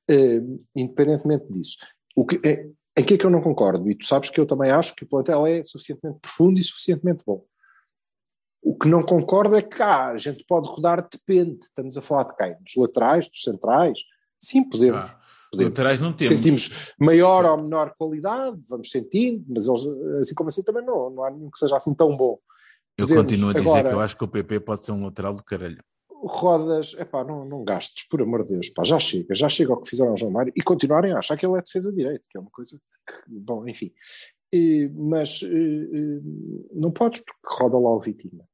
[0.08, 0.40] Eh,
[0.74, 1.76] independentemente disso.
[2.14, 2.66] O que, é,
[2.96, 3.90] em que é que eu não concordo?
[3.90, 7.22] E tu sabes que eu também acho que o plantel é suficientemente profundo e suficientemente
[7.26, 7.44] bom.
[8.62, 11.58] O que não concordo é que ah, a gente pode rodar, depende.
[11.62, 12.56] Estamos a falar de quem?
[12.62, 13.98] Dos laterais, dos centrais?
[14.40, 15.08] Sim, podemos.
[15.08, 15.72] Ah, podemos.
[15.72, 16.34] laterais não temos.
[16.34, 19.82] Sentimos maior ou menor qualidade, vamos sentindo, mas eles,
[20.20, 22.38] assim como assim também não, não há nenhum que seja assim tão bom.
[22.96, 23.24] Eu Podemos.
[23.24, 25.44] continuo a dizer Agora- que eu acho que o PP pode ser um lateral do
[25.44, 25.82] caralho.
[26.22, 29.80] Rodas, epá, não, não gastes, por amor de Deus, pá, já chega, já chega ao
[29.82, 32.36] que fizeram ao João Mário e continuarem a achar que ele é defesa direito, que
[32.38, 33.92] é uma coisa que, bom, enfim.
[34.52, 36.20] E, mas eh,
[36.72, 38.48] não podes porque roda lá o Vitinha.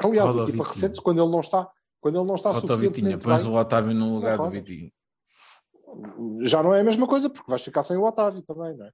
[0.00, 0.74] Aliás, Roda a equipa Vitinha.
[0.86, 4.14] recente, quando ele não está, quando ele não está o Vitinha, pões o Otávio no
[4.16, 4.60] lugar do rodas.
[4.62, 4.92] Vitinho.
[6.42, 8.90] já não é a mesma coisa, porque vais ficar sem o Otávio também, não é?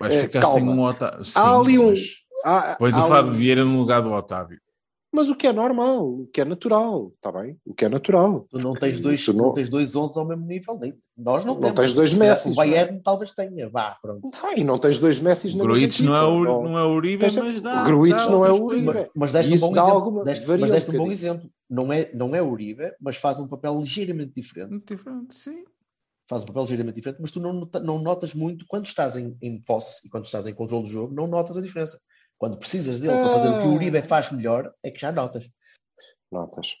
[0.00, 0.54] Vais É, ficar calma.
[0.60, 1.24] sem um Otávio.
[1.24, 1.98] Sim, Há ali mas
[2.46, 4.60] Há- pões há o Fábio um- Vieira no lugar do Otávio.
[5.12, 7.58] Mas o que é normal, o que é natural, está bem?
[7.64, 8.46] O que é natural.
[8.50, 9.54] Tu não tens dois, Tu não...
[9.54, 10.94] tens dois 11 ao mesmo nível, nem.
[11.16, 11.76] Nós não, Não temos.
[11.80, 14.28] tens dois Messis, O Bayern talvez tenha, vá, pronto.
[14.42, 16.92] Ah, e não tens dois Messis na Gruitch mesma não é, equipa, não é o
[16.94, 17.74] Uribe, Tens- mas dá.
[17.82, 18.86] dá não é outras o coisas.
[18.86, 18.86] Uribe.
[18.94, 19.98] Mas, mas deste um Isso bom dá exemplo.
[19.98, 21.12] alguma- deste, varia mas um deste um bom bocadinho.
[21.12, 21.50] exemplo.
[21.70, 24.70] Não é, não é Uribe, mas faz um papel ligeiramente diferente.
[24.70, 25.64] Muito diferente, sim.
[26.28, 29.34] Faz um papel ligeiramente diferente, mas tu não, nota- não notas muito quando estás em,
[29.40, 31.98] em posse e quando estás em controle do jogo, não notas a diferença.
[32.38, 35.48] Quando precisas dele para fazer o que o Uribe faz melhor, é que já notas.
[36.30, 36.74] Notas.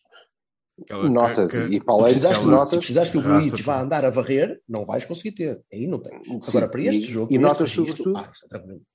[0.82, 1.52] Aquela- Notas.
[1.52, 2.76] que- E de precisares, que, o- se notas.
[2.78, 5.62] precisares que o Gruitch vá andar a varrer, não vais conseguir ter.
[5.72, 6.20] Aí não tens.
[6.44, 8.18] Sim, Agora, para este e- jogo, e notas registro, sobretudo-
[8.52, 8.86] ah, é.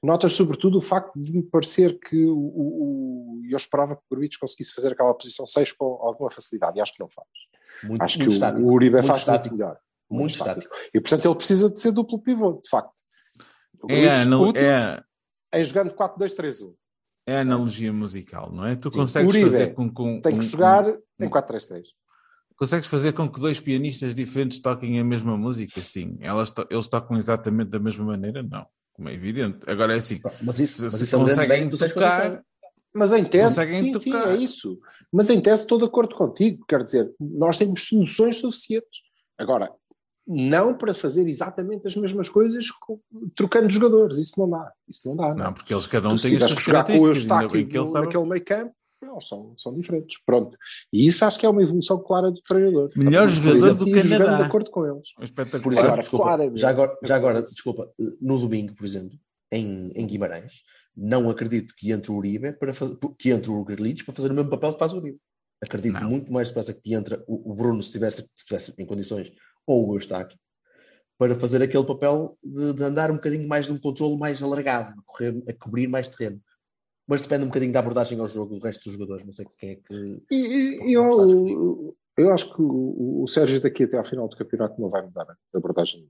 [0.00, 4.14] Notas sobretudo o facto de me parecer que o, o- o- eu esperava que o
[4.14, 7.26] Gruitch conseguisse fazer aquela posição 6 com alguma facilidade e acho que não faz.
[7.82, 8.62] Muito, acho que muito o, estático.
[8.62, 9.54] o Uribe muito faz estático.
[9.56, 9.78] muito melhor.
[10.08, 10.72] Muito estático.
[10.94, 12.92] E portanto ele precisa de ser duplo pivô, de facto.
[13.82, 15.02] O É, útil é,
[15.52, 16.74] é jogando 4-2-3-1.
[17.26, 18.74] é a analogia musical, não é?
[18.76, 18.98] Tu Sim.
[18.98, 21.86] consegues Uribe fazer com, com Tem com- que jogar com- em 4-3-3.
[22.56, 25.80] Consegues fazer com que dois pianistas diferentes toquem a mesma música?
[25.80, 26.18] Sim.
[26.20, 28.42] Elas to- eles tocam exatamente da mesma maneira?
[28.42, 28.66] Não.
[28.92, 29.58] Como é evidente.
[29.66, 30.20] Agora é assim.
[30.42, 32.42] Mas isso, mas isso é um grande mérito do tocar.
[32.92, 34.30] Mas em tese, sim, sim, tocar.
[34.32, 34.78] é isso.
[35.12, 36.64] Mas em tese estou de acordo contigo.
[36.68, 39.00] Quer dizer, nós temos soluções suficientes.
[39.38, 39.70] Agora,
[40.32, 42.66] não para fazer exatamente as mesmas coisas
[43.34, 44.16] trocando jogadores.
[44.18, 44.72] Isso não dá.
[44.88, 45.34] Isso não dá.
[45.34, 47.78] Não, porque eles cada um se tem as que jogar com o Eustáquio que ele
[47.78, 48.06] no- sabe.
[48.06, 50.18] naquele meio campo, não, são, são diferentes.
[50.24, 50.56] Pronto.
[50.92, 52.90] E isso acho que é uma evolução clara do treinador.
[52.94, 54.36] Melhor Por jogador exemplo, do Canadá.
[54.36, 55.12] de acordo com eles.
[55.14, 55.72] Por Espetacular.
[55.72, 56.60] exemplo, Agora, desculpa, claramente.
[56.60, 57.90] já agora, já agora, desculpa,
[58.20, 59.18] no domingo, por exemplo,
[59.50, 60.62] em, em Guimarães,
[60.96, 64.34] não acredito que entre o Uribe para fazer, que entre o Grealish para fazer o
[64.34, 65.18] mesmo papel que faz o Uribe.
[65.62, 66.08] Acredito Não.
[66.08, 69.30] muito mais depressa que entra o, o Bruno se tivesse, se tivesse em condições,
[69.66, 70.38] ou o Eustáquio,
[71.20, 74.98] para fazer aquele papel de, de andar um bocadinho mais de um controle mais alargado,
[74.98, 76.40] a, correr, a cobrir mais terreno.
[77.06, 79.26] Mas depende um bocadinho da abordagem ao jogo do resto dos jogadores.
[79.26, 80.22] Não sei quem é que.
[80.30, 84.88] E, eu, eu acho que o, o Sérgio daqui até à final do campeonato não
[84.88, 86.08] vai mudar a abordagem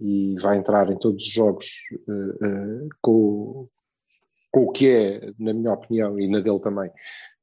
[0.00, 3.68] e vai entrar em todos os jogos eh, eh, com,
[4.50, 6.90] com o que é, na minha opinião, e na dele também,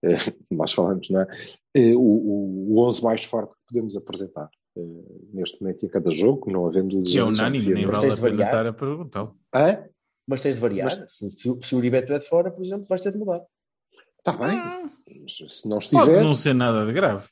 [0.04, 0.18] eh,
[0.52, 1.28] nós falamos, não é?
[1.96, 4.50] O, o, o 11 mais forte que podemos apresentar
[5.34, 8.22] neste momento e a cada jogo, não havendo Que é unânime, nem vale a de
[8.22, 9.36] pena estar a perguntá-lo.
[9.54, 9.84] Hã?
[10.28, 10.86] Mas tens de variar.
[11.00, 13.18] Mas- Se, se, o- se o Uribe estiver de fora, por exemplo, vais ter de
[13.18, 13.42] mudar.
[14.20, 14.58] Está bem.
[14.58, 14.90] Ah,
[15.28, 17.28] Se não Pode estiver, não ser nada de grave.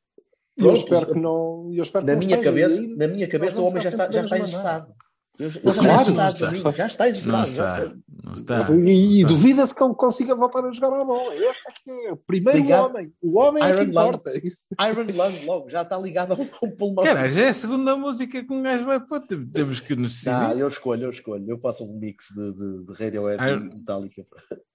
[0.58, 1.70] eu espero que não.
[1.74, 4.12] Eu espero que Na não minha cabeça, aí na minha cabeça o homem já está,
[4.12, 4.94] já está engessado.
[5.40, 6.52] Eu, já está Claro, em está.
[6.52, 7.94] mim, já está Não já- está.
[8.24, 8.62] Não está.
[8.74, 9.28] E e está.
[9.28, 11.36] duvida-se que ele consiga voltar a jogar a bola.
[11.36, 12.86] Esse é que é o primeiro Ligado.
[12.90, 13.14] homem.
[13.22, 14.32] O homem é Iron que importa.
[14.44, 14.64] Isso.
[14.90, 17.06] Iron Lung logo, já está ligado a um, a um pulmão.
[17.06, 19.20] Cara, já é a segunda música que um gajo vai pôr.
[19.28, 20.60] Tem- Temos que nos decidir.
[20.60, 21.46] eu escolho, eu escolho.
[21.48, 24.26] Eu faço um mix de, de, de Radiohead Iron- e Metallica.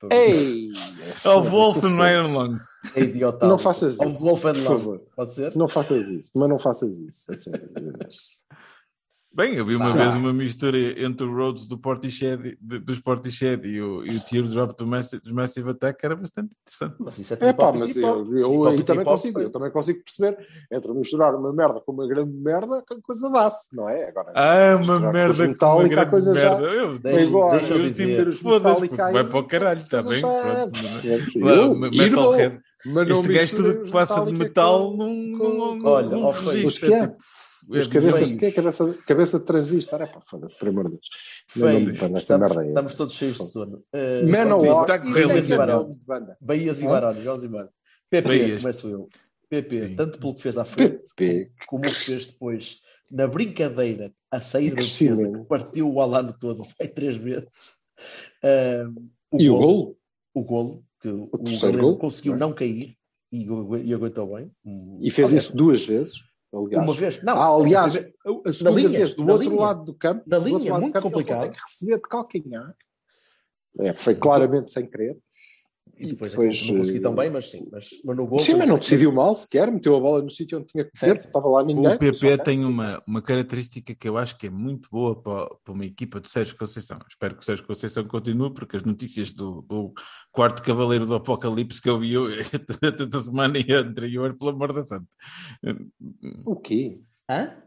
[0.01, 0.69] para- Ei!
[1.25, 2.59] Ao Wolf foda-se, no Iron Lung.
[2.97, 3.49] É idiotal.
[3.49, 5.01] Não faças Ao isso, Wolf and favor.
[5.17, 5.55] Pode ser?
[5.57, 7.31] Não faças isso, mas não faças isso.
[7.31, 7.69] a sério.
[9.35, 9.93] Bem, eu vi uma Ah.
[9.97, 14.77] vez uma mistura entre o Rhodes do Portishead, dos Portishead e o, e o Teardrop
[14.77, 16.97] do Massive, dos Massive Attack, que era bastante interessante.
[16.99, 20.37] Mas isso é É pá, mas eu, eu aí também consigo, eu também consigo perceber
[20.71, 24.09] entre misturar uma merda com uma grande merda, que coisa dá-se, não é?
[24.09, 26.67] Agora, Ah, uma com merda os com uma grande coisa já- merda.
[26.67, 28.33] Eu, Deixa- agora, deixa eu dizer.
[28.35, 30.21] Foda-se, vai para o caralho, está bem?
[30.21, 32.61] já é- ir Metalhead.
[32.85, 34.99] Este gajo tudo que passa de metal com-
[35.39, 37.15] não, com- Olha, ó, que é?
[37.63, 38.53] Tipo, As é cabeças de quê?
[38.53, 40.03] Cabeça, cabeça de transistor.
[40.03, 41.09] É pá, foda-se, por amor de Deus.
[41.57, 42.19] Não, não
[42.69, 43.85] Estamos, todos cheios de sono.
[43.95, 45.47] Uh, Manowar, está a correr isso é lentamente.
[45.47, 46.37] que é nome de banda.
[46.41, 46.85] Bahias e?
[46.85, 47.71] Barões, vamos embora.
[48.11, 49.09] PP, começo eu.
[49.49, 49.97] PP, Sim.
[49.97, 51.53] tanto pelo que fez à frente, PP.
[51.67, 56.33] como o que fez depois, na brincadeira, a sair da defesa, que partiu o Alano
[56.33, 57.49] todo, vai três vezes.
[58.43, 59.97] Um, E o golo, golo?
[60.35, 62.41] O golo, que o, o golo, conseguiu não é?
[62.49, 62.97] não cair
[63.31, 63.47] e,
[63.85, 64.51] e aguentou bem.
[65.01, 66.32] E fez aliás, isso duas vezes.
[66.55, 66.85] Aliás.
[66.85, 67.23] Uma vez?
[67.23, 67.33] Não.
[67.37, 69.61] Ah, aliás, primeira- a segunda linha, vez do outro linha.
[69.61, 71.39] lado do campo, Na do outro linha, lado do muito campo, ele complicado.
[71.39, 72.77] consegue receber de calcanhar.
[73.81, 75.17] É, foi claramente sem querer.
[75.99, 77.69] E depois, depois, não consegui tão eh, bem, mas sim.
[77.71, 78.41] Mas, mas no gol.
[78.41, 81.07] Sim, mas não decidiu mal sequer, meteu a bola no sítio onde tinha que meter,
[81.07, 81.27] Certo.
[81.27, 81.95] estava lá ninguém.
[81.95, 85.75] O PP tem uma, uma característica que eu acho que é muito boa para, para
[85.75, 86.99] uma equipa do Sérgio Conceição.
[87.09, 89.93] Espero que o Sérgio Conceição continue, porque as notícias do, do
[90.33, 92.15] quarto cavaleiro do Apocalipse que eu vi
[92.83, 95.07] esta semana e anterior, pelo amor da santa.
[96.45, 97.01] O quê?
[97.31, 97.63] Hã?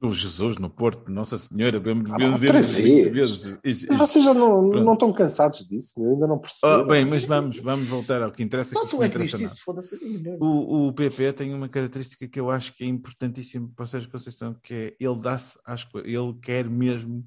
[0.00, 3.06] O Jesus no Porto, Nossa Senhora, vemos Ah, 20 vez?
[3.08, 3.84] vezes.
[3.86, 4.84] Vocês já não, Pronto.
[4.84, 6.12] não estão cansados disso, meu?
[6.12, 6.82] ainda não perceberam.
[6.82, 8.74] Oh, bem, mas vamos, vamos voltar ao que interessa.
[8.74, 9.98] Só que tu não é que interessa viste isso, foda-se.
[10.38, 14.08] O, o PP tem uma característica que eu acho que é importantíssima para o Sérgio
[14.08, 17.26] Conceição, que é ele dá-se às coisas, ele quer mesmo,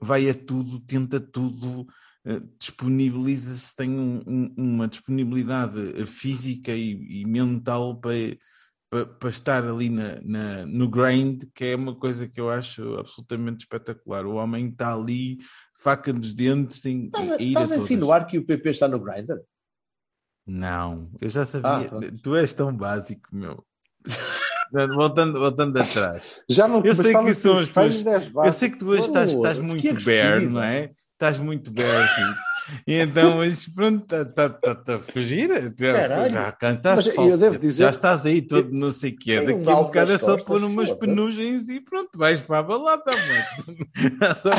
[0.00, 1.84] vai a tudo, tenta tudo,
[2.24, 8.12] eh, disponibiliza-se, tem um- um- uma disponibilidade eh, física e, e mental para,
[9.18, 13.60] para, estar ali na, na- no grind, que é uma coisa que eu acho absolutamente
[13.64, 14.26] espetacular.
[14.26, 15.38] O homem está ali,
[15.80, 17.90] faca nos dentes, em, Estás a, a ir a estás a todas.
[17.90, 19.40] insinuar que o PP está no Grindr?
[20.46, 21.88] Não, eu já sabia.
[21.90, 23.64] Ah, tu és tão básico, meu.
[24.94, 26.40] voltando, voltando atrás.
[26.48, 28.04] Já não Eu sei que são as tuas-
[28.44, 30.92] Eu sei que tu hoje estás, estás muito bare, não é?
[31.14, 32.34] Estás muito bare, sim.
[32.86, 35.48] E então, mas pronto, está tá, tá, tá a fugir.
[36.30, 37.10] Já cantaste
[37.58, 39.36] dizer- Já estás aí todo não sei o quê.
[39.40, 43.12] Daqui a um bocado é só pôr umas penugens e pronto, vais para a balada,
[43.12, 43.88] mano.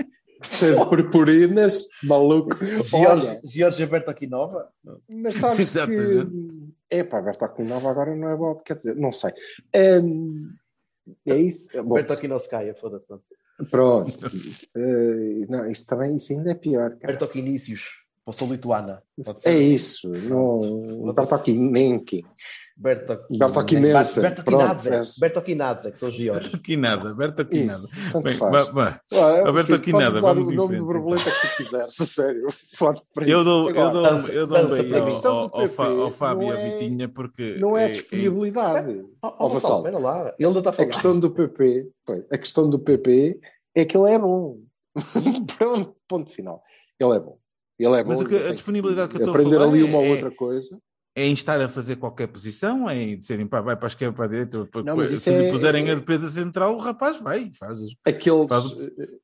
[0.00, 0.20] É?
[0.42, 2.56] Cheio de purpurinas, maluco.
[2.64, 4.70] George, Olha, George Alberto Aquinova?
[5.06, 5.76] mas sabes que.
[6.88, 9.32] É pá, Berta Aquinova agora não é bom, quer dizer, não sei.
[10.02, 10.50] Hum,
[11.28, 11.68] é isso.
[11.74, 13.04] Bom, Alberto Aquino se caia, foda-se.
[13.68, 14.12] Pronto.
[14.76, 16.90] Eh, não, isso também, isso ainda é pior.
[16.90, 17.12] Cara.
[17.12, 19.02] Alberto Aquinícios, ou sou lituana.
[19.18, 19.58] É assim.
[19.58, 20.08] isso.
[20.08, 22.22] Não, Berta Aquinenque.
[22.22, 22.69] Berta Berta
[23.60, 24.20] Aquinense.
[24.20, 24.88] Berta Pronto, Aquinadze.
[24.94, 26.14] és- Berta Aquinadze, que são os
[26.76, 27.78] nada, Berto aqui nada.
[27.78, 28.36] Isso, tanto Bem,
[28.72, 29.00] vá.
[29.12, 32.06] Olha, Alberto filho, Aquinada, podes usar vamos o nome de borboleta que tu quiseres, a
[32.06, 32.46] sério.
[33.26, 36.50] Eu dou, eu dou, dança- eu dou um para ao, do ao, ao, Fábio e
[36.52, 39.04] à é- Vitinha, porque Não é é- disponibilidade.
[39.22, 39.76] Oh, Ó, oh, Vassal.
[39.78, 40.34] Espera lá.
[40.38, 40.88] Ele ainda está a A falar.
[40.88, 43.38] questão do PP, pois, a questão do PP
[43.74, 44.58] é que ele é bom.
[45.58, 46.62] Pronto, ponto final.
[46.98, 47.38] Ele é bom.
[47.78, 48.08] Ele é bom.
[48.10, 49.98] Mas o que- ele a disponibilidade que eu estou a aprender falar ali é- uma
[49.98, 50.78] ou é- outra coisa.
[51.14, 54.14] É em estar a fazer qualquer posição, é em dizerem pá, vai para a esquerda,
[54.14, 57.50] para a direita, para- Não, se lhe é- puserem a defesa central, o rapaz vai,
[57.58, 57.96] faz os...
[58.04, 59.18] Aqueles, Faz eh,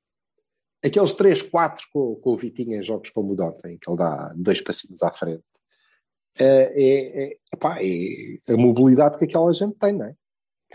[0.89, 3.99] aqueles 3, 4 com, com o Vitinho em jogos como o de ontem, que ele
[3.99, 5.43] dá dois passinhos à frente.
[6.39, 10.15] eh, É, é, epá, é a mobilidade que aquela gente tem, não é?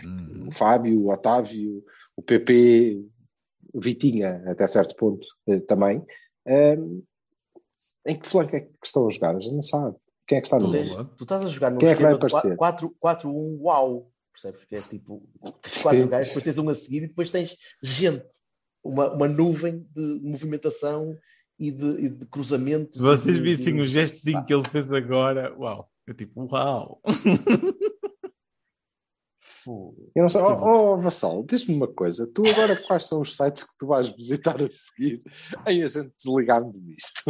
[0.04, 1.84] Hum, o Fábio, o Otávio,
[2.16, 3.04] o PP,
[3.74, 6.02] o Vitinha, até certo ponto eh, também.
[8.04, 9.36] Em que flanco é que estão a jogar?
[9.36, 9.96] A gente não sabe.
[10.32, 10.94] Quem é que está no meio?
[10.94, 11.10] lado.
[11.14, 12.56] Tu estás a jogar num Quem é que vai esquema aparecer?
[12.56, 14.10] 4 4-1 uau.
[14.32, 14.64] Percebes?
[14.64, 15.22] Que é tipo,
[15.60, 18.24] tens quatro gajos, depois tens um a seguir e depois tens gente.
[18.82, 21.14] Uma, uma nuvem de movimentação
[21.58, 22.96] e de, e de cruzamentos.
[22.96, 27.02] Se vocês e vissem o gestozinho que ele fez agora, uau, eu tipo, uau.
[29.66, 30.40] Eu não sei.
[30.40, 32.26] Oh, oh Vassal, diz-me uma coisa.
[32.34, 35.22] Tu agora quais são os sites que tu vais visitar a seguir
[35.66, 37.22] em a gente desligar-me disto?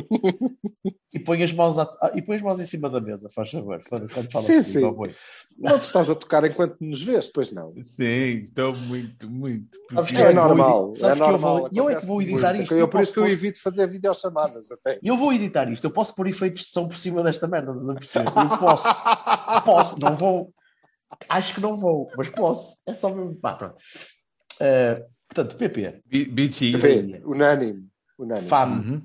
[1.14, 3.51] E põe as mãos, à- ah, e põe as mãos em cima da mesa, faz
[3.51, 3.80] favor.
[3.89, 4.95] Quando falas Sim, comigo, sim.
[4.95, 5.14] boi.
[5.59, 7.72] Não te estás a tocar enquanto nos vês, pois não.
[7.83, 9.76] Sim, estou muito, muito.
[9.93, 11.59] Sabes que É eu é normal, edi- é sabes que eu normal.
[11.59, 14.70] vou- eu é que vou editar isto, Eu, por isso que eu evito fazer videochamadas
[14.70, 14.99] até.
[15.03, 17.91] Eu vou editar isto, eu posso pôr efeitos de som por cima desta merda, estás
[17.91, 18.28] a perceber?
[18.53, 18.89] Eu posso,
[19.64, 20.53] posso, não vou.
[21.29, 22.77] Acho que não vou, mas posso.
[22.87, 23.35] É só mesmo.
[23.37, 23.77] Pá, pronto.
[24.61, 26.03] Eh, portanto, PP.
[26.07, 27.89] Vê, Unânime.
[28.19, 28.49] Unânime.
[28.49, 29.03] Fábio, Uhum.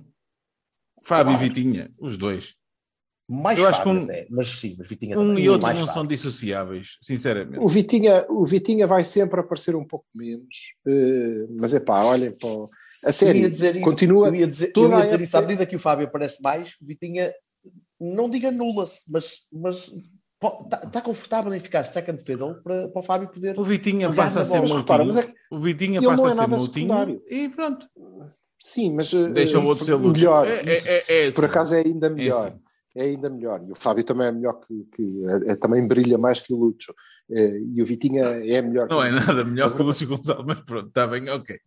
[1.05, 2.55] Fábio e Vitinha, os dois.
[3.29, 5.77] mais Eu acho que um- até, mas sim, mas Vitinha Um também, e outro mais
[5.77, 5.99] não Fábio.
[6.01, 7.59] são dissociáveis, sinceramente.
[7.63, 12.31] O Vitinha, o Vitinha vai sempre aparecer um pouco menos, eh, mas é pá, olhem
[12.31, 12.67] para o-
[13.03, 13.39] a Eu série.
[13.41, 15.65] ia dizer isso, continua eu ia dizer, eu toda ia a dizer isso à medida
[15.65, 17.33] que o Fábio aparece mais, o Vitinha,
[17.99, 19.91] não diga nula-se, mas, mas
[20.83, 23.59] está confortável em ficar second fiddle para, para o Fábio poder.
[23.59, 24.69] O Vitinha Olhar passa a na ser bola.
[24.69, 25.23] Mas repara, moutinho.
[25.51, 27.23] é O Vitinha passa é a ser moutinho secundário.
[27.29, 27.87] e pronto.
[28.59, 30.17] Sim, mas Deixa o eh, outro ser luto.
[30.19, 30.47] melhor.
[30.47, 32.55] É, é, é, é Por acaso é ainda melhor.
[32.95, 33.63] É ainda melhor.
[33.67, 34.87] E o Fábio também é melhor que.
[34.95, 36.93] que- é- é- também brilha mais que o Lúcio.
[37.29, 38.87] E o Vitinha é melhor.
[38.89, 41.59] Não que é nada melhor que o Lúcio Gonçalves, mas pronto, está bem, ok.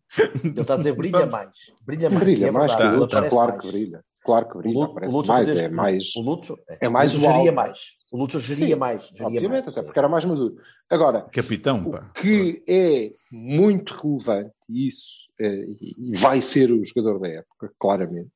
[0.43, 1.51] Ele está a dizer brilha mais.
[1.85, 2.23] Brilha mais.
[2.25, 3.29] Brilha é mais que o Lúcio.
[3.29, 3.61] Claro mais.
[3.61, 4.05] que brilha.
[4.25, 4.79] Claro que brilha.
[4.79, 5.49] O Lúcio mais.
[5.49, 6.17] É mais.
[6.17, 7.15] O Lúcio é mais
[7.53, 8.00] mais.
[8.11, 9.07] O Lúcio geria Sim, mais.
[9.09, 9.69] geria Obviamente, mais.
[9.69, 10.57] até porque era mais maduro.
[10.89, 12.11] Agora, Capitão, o pá.
[12.15, 18.31] que é muito relevante, e isso eh, e vai ser o jogador da época, claramente,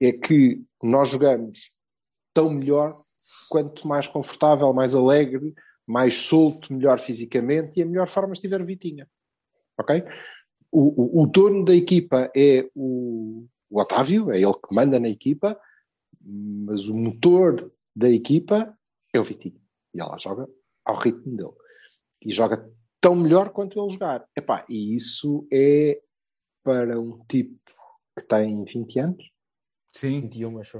[0.00, 1.70] é que nós jogamos
[2.32, 3.02] tão melhor
[3.48, 5.54] quanto mais confortável, mais alegre,
[5.86, 9.08] mais solto, melhor fisicamente e a melhor forma estiver o Vitinha.
[9.78, 10.02] Ok?
[10.72, 15.08] O, o, o dono da equipa é o, o Otávio, é ele que manda na
[15.08, 15.58] equipa,
[16.20, 18.76] mas o motor da equipa
[19.16, 19.60] é o Vitinho.
[19.94, 20.48] E ela joga
[20.84, 21.52] ao ritmo dele.
[22.22, 24.26] E joga tão melhor quanto ele jogar.
[24.36, 26.00] Epá, e isso é
[26.62, 27.60] para um tipo
[28.16, 29.30] que tem 20 anos,
[29.92, 30.22] Sim.
[30.22, 30.78] 21, acho.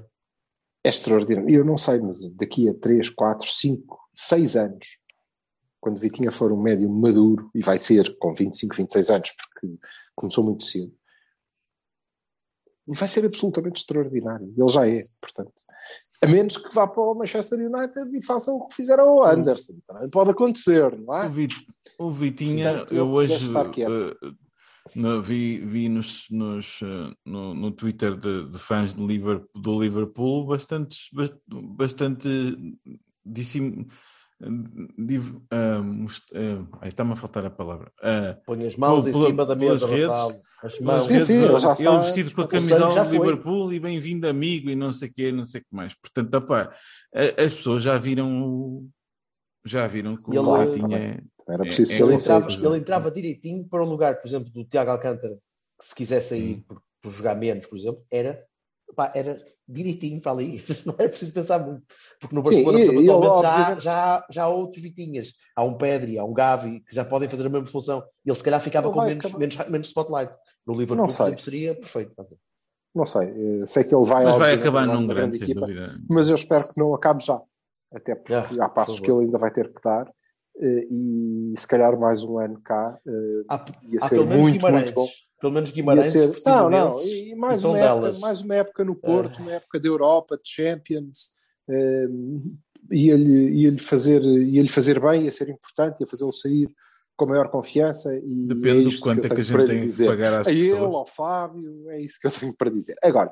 [0.82, 1.50] é extraordinário.
[1.50, 4.98] Eu não sei, mas daqui a 3, 4, 5, 6 anos,
[5.80, 9.76] quando Vitinha for um médio maduro, e vai ser com 25, 26 anos, porque
[10.14, 10.96] começou muito cedo,
[12.86, 14.52] vai ser absolutamente extraordinário.
[14.56, 15.52] Ele já é, portanto.
[16.24, 19.74] A menos que vá para o Manchester United e façam o que fizeram ao Anderson.
[19.86, 21.28] Também pode acontecer, não O, é?
[21.28, 21.66] Vit-
[21.98, 23.34] o Vitinha, Portanto, eu hoje
[23.82, 24.32] eh,
[24.94, 29.80] no- vi, vi nos, nos, eh, no, no Twitter de, de fãs de Liverpool, do
[29.82, 32.28] Liverpool bastantes, bas- bastante
[33.24, 33.86] dissim,
[34.98, 35.36] div-
[35.82, 36.32] most-
[36.80, 37.92] ai, está-me a faltar a palavra.
[38.02, 40.42] Ah, Põe as mãos em cima da mesa, redes.
[40.62, 41.06] As mãos.
[41.06, 43.10] Sim, redes, sim, ele já ele está- vestido com a o camisola do.
[43.12, 45.94] Liverpool e bem-vindo amigo e não sei o que, não sei o que mais.
[45.94, 46.74] Portanto, opá,
[47.14, 48.88] a- as pessoas já viram o-
[49.64, 52.66] já viram que Ele- o Vitinha é, Era É- preciso é ser Ele entrava, sempre.
[52.66, 55.34] ele entrava direitinho para um lugar, por exemplo, do Tiago Alcântara,
[55.78, 58.42] que se quisesse sair por, por jogar menos, por exemplo, era,
[58.96, 60.64] pá, era direitinho para ali.
[60.84, 61.82] Não era preciso pensar muito.
[62.20, 65.32] Porque no Sim, Barcelona, exemplo, e atualmente, já, obviamente- já, há- já há outros Vitinhas.
[65.56, 68.02] Há um Pedri, há um Gavi, que já podem fazer a mesma função.
[68.24, 69.38] Ele se calhar ficava com vai menos, acabar.
[69.38, 70.32] menos, menos spotlight.
[70.66, 71.26] No Liverpool, Não por sei.
[71.26, 72.14] exemplo, seria perfeito.
[72.94, 75.62] Não sei, eh, sei que ele vai, mas vai acabar numa num grande, sem equipa,
[75.62, 75.98] dúvida.
[76.08, 77.40] mas eu espero que não acabe já,
[77.92, 80.06] até porque Ah, há passos por que ele ainda vai ter que dar
[80.60, 83.10] eh, e se calhar mais um ano cá eh,
[83.48, 84.84] Há, ia há ser muito, Guimarães.
[84.84, 85.08] muito bom.
[85.44, 86.42] Pelo menos Ia Guimarães, ser...
[86.46, 89.42] Não, não, e mais e uma, época, mais uma época no Porto, Ah.
[89.42, 91.34] uma época da Europa, de Champions,
[91.68, 92.06] eh,
[92.90, 96.66] ia-lhe ia-lhe fazer, ia-lhe fazer bem, ia ser importante, ia fazê-lo sair
[97.14, 99.66] com maior confiança e é Depende do isto quanto que é que a gente lhe
[99.66, 100.06] tem que dizer.
[100.06, 100.94] pagar às a ele, pessoas.
[100.94, 102.96] ao Fábio, é isso que eu tenho para dizer.
[103.02, 103.30] Agora,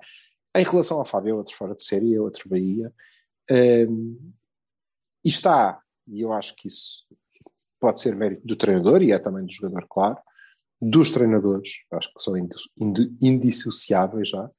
[0.55, 2.93] em relação ao Fábio, é outro fora de série, é outro Bahia.
[3.51, 4.19] Hum,
[5.25, 7.05] e está, e eu acho que isso
[7.81, 10.19] pode ser mérito do treinador, e é também do jogador, claro,
[10.85, 14.51] dos treinadores, acho que são indi- indi- indissociáveis já,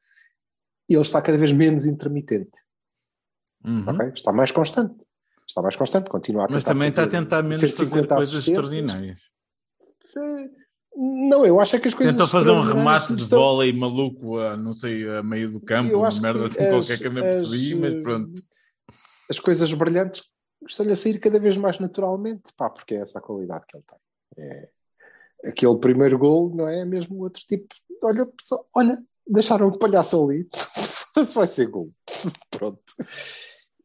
[0.87, 2.51] ele está cada vez menos intermitente,
[3.65, 3.83] Uhum.
[3.87, 4.07] ok?
[4.15, 4.95] Está mais constante.
[5.45, 9.21] Está mais constante, continua a Mas também está a tentar menos fazer 150 coisas extraordinárias.
[10.01, 10.51] Se-
[10.95, 14.37] Não, eu acho que as coisas Tentou fazer um remate de estão- bola e maluco
[14.37, 17.21] a, não sei, a meio do campo, uma merda assim as- qualquer que eu não
[17.23, 18.41] percebi, as, mas eh, pronto.
[19.29, 20.23] As coisas brilhantes
[20.69, 23.83] estão-lhe a sair cada vez mais naturalmente, pá, porque é essa a qualidade que ele
[23.87, 23.99] tem.
[24.45, 24.69] É,
[25.43, 26.85] aquele primeiro gol, não é?
[26.85, 27.67] Mesmo outro tipo,
[28.03, 30.47] olha, pessoal, olha, deixaram o palhaço ali,
[31.25, 31.91] se vai ser gol.
[32.49, 32.81] Pronto.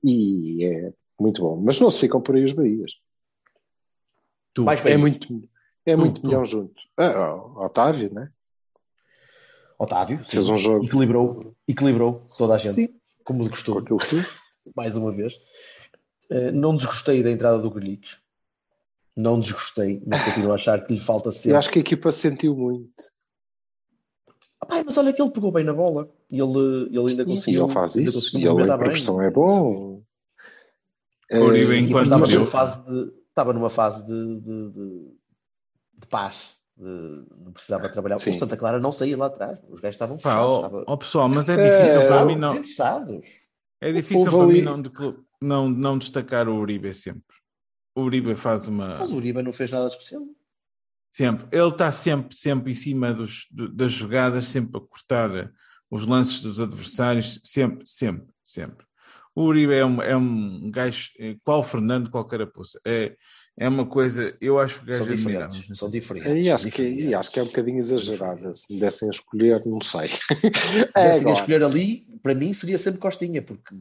[0.05, 1.57] E é muito bom.
[1.61, 2.93] Mas não se ficam por aí os Bahias.
[4.55, 4.95] Tu, Mais bem.
[4.95, 5.49] É muito,
[5.85, 6.27] é Tu, muito tu.
[6.27, 6.81] milhão junto.
[6.97, 8.31] Ah, o Otávio, né?
[9.79, 10.53] Otávio, Fez sim.
[10.53, 10.85] um jogo.
[10.85, 13.57] equilibrou, equilibrou toda a gente, Sim, como que
[14.75, 15.35] mais uma vez.
[16.31, 18.21] Eh, não desgostei da entrada do Grealish.
[19.21, 21.51] Não desgostei, mas continuo a achar que lhe falta sempre.
[21.51, 22.93] Eu acho que a equipa sentiu muito.
[24.61, 27.27] Ah, pá, mas olha que ele pegou bem na bola e ele, ele ainda E
[27.27, 27.65] conseguiu.
[27.65, 28.79] ele faz isso, conseguiu e ele bem.
[28.79, 30.03] progressão é bom.
[31.33, 35.13] O Uribe, Eh, E enquanto estava numa fase de, estava numa fase de, de, de-
[35.95, 36.57] de paz.
[36.77, 38.19] de- não precisava trabalhar.
[38.19, 38.31] Sim.
[38.31, 39.59] O Santa Clara não saía lá atrás.
[39.69, 40.49] Os gajos estavam Pá, fechados.
[40.49, 42.55] ó, estava- ó, pessoal, mas é É, difícil para estavam mim não.
[43.81, 44.83] É difícil para ali- mim não,
[45.43, 47.37] não, não destacar o Uribe sempre.
[47.99, 48.99] O Uribe faz uma.
[48.99, 50.23] Mas o Uribe não fez nada de especial.
[51.13, 51.49] Sempre.
[51.51, 55.51] Ele está sempre, sempre em cima dos, do- das jogadas, sempre a cortar
[55.91, 58.87] os lances dos adversários, sempre, sempre, sempre.
[59.35, 62.79] O Uribe é um, é um gajo, eh, qual Fernando, qual carapuça.
[62.87, 63.17] É,
[63.59, 65.79] é uma coisa, eu acho que o São gajo é diferentes.
[65.79, 66.33] São diferentes.
[66.33, 67.07] E são acho, que, diferentes.
[67.07, 68.55] e acho que é um bocadinho exagerada.
[68.55, 70.09] Se me dessem a escolher, não sei.
[70.11, 70.19] Se
[70.95, 73.75] É tivessem a escolher ali, para mim seria sempre Costinha, porque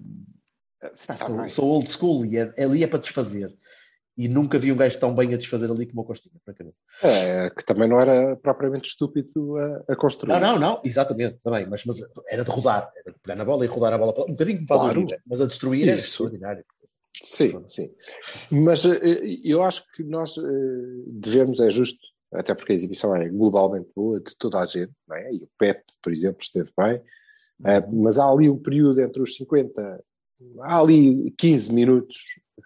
[1.06, 3.56] Tá sou, sou old school e é, ali é para desfazer.
[4.18, 6.76] E nunca vi um gajo tão bem a desfazer ali como o Costinha, francamente.
[7.04, 10.32] É, que também não era propriamente estúpido a, a construir.
[10.34, 11.98] Não, não, não, exatamente, também, mas, mas
[12.28, 14.68] era de rodar, era de pegar na bola e rodar a bola, um bocadinho como
[14.68, 15.08] faz Claro.
[15.28, 16.08] mas a destruir era Isso.
[16.08, 16.66] extraordinário.
[17.22, 17.92] Sim, sim.
[18.52, 20.42] Mas eh, eu acho que nós eh,
[21.08, 22.00] devemos, é justo,
[22.34, 25.32] até porque a exibição é globalmente boa de toda a gente, não é?
[25.32, 27.02] e o Pep, por exemplo, esteve bem,
[27.66, 30.04] Eh, mas há ali um período entre os 50,
[30.62, 32.18] há ali 15 minutos,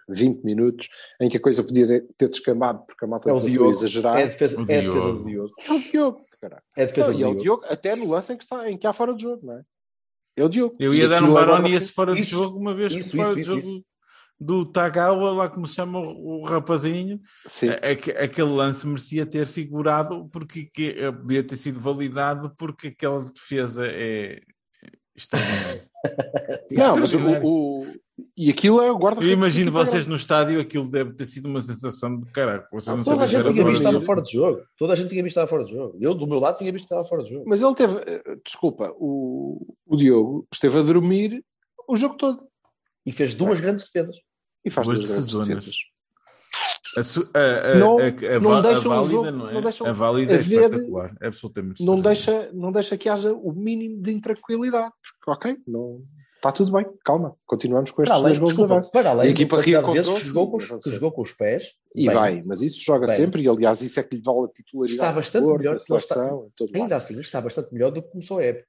[0.08, 0.88] 20 minutos,
[1.20, 4.18] em que a coisa podia ter- descambado porque a malta É desatou a Diogo, exagerar.
[4.18, 5.18] é a defesa, O é a defesa Diogo.
[5.18, 5.54] do Diogo.
[5.66, 6.62] É o Diogo, caralho.
[6.76, 7.42] É a defesa Não, do e é o Diogo.
[7.42, 9.62] Diogo, até no lance em que, está, em que há fora de jogo, não é?
[10.36, 10.76] É o Diogo.
[10.78, 13.28] Eu E ia dar um Baroni esse fora de jogo uma vez isso, que fora
[13.28, 13.84] isso, de isso, jogo isso.
[14.40, 17.68] do Tagawa, lá como se chama o, rapazinho, Sim.
[17.68, 22.88] a- aque- aquele lance merecia ter figurado porque que, eh, podia ter sido validado porque
[22.88, 24.40] aquela defesa é
[25.16, 25.84] extraordinária.
[26.72, 27.86] Não, mas o, o-
[28.36, 31.60] E aquilo é o guarda Eu imagino vocês no estádio, aquilo deve ter sido uma
[31.60, 32.68] sensação de caraca.
[32.72, 34.62] Vocês não Toda a gente tinha visto estava fora de jogo.
[34.76, 35.96] Toda a gente tinha visto que estava fora de jogo.
[36.00, 37.44] Eu, do meu lado, tinha visto que estava fora de jogo.
[37.46, 41.44] Mas ele teve, eh, desculpa, o, o Diogo esteve a dormir
[41.88, 42.46] o jogo todo
[43.06, 44.16] E fez duas grandes defesas.
[44.64, 45.76] e faz Duas duas grandes defesas.
[46.96, 49.54] A, su- a, a, Não- a, a, não va- a válida, jogo- não é?
[49.54, 53.32] não deixam a válida é haver- espetacular, é absolutamente Não deixa, não deixa que haja
[53.32, 54.92] o mínimo de intranquilidade.
[55.24, 56.02] Porque, ok, não,
[56.36, 58.92] está tudo bem, calma, continuamos com Para estes além, dois gols de avanço.
[58.92, 61.72] para E a além equipa que jogou, com os, que jogou com os pés.
[61.94, 62.14] E bem.
[62.14, 63.16] vai, mas isso joga Bem.
[63.16, 65.00] sempre, e aliás, isso é que lhe vale a titularidade.
[65.08, 65.78] Está bastante melhor.
[65.78, 66.82] seleção, e tudo mais.
[66.82, 68.66] Ainda assim, está bastante melhor do que começou a época.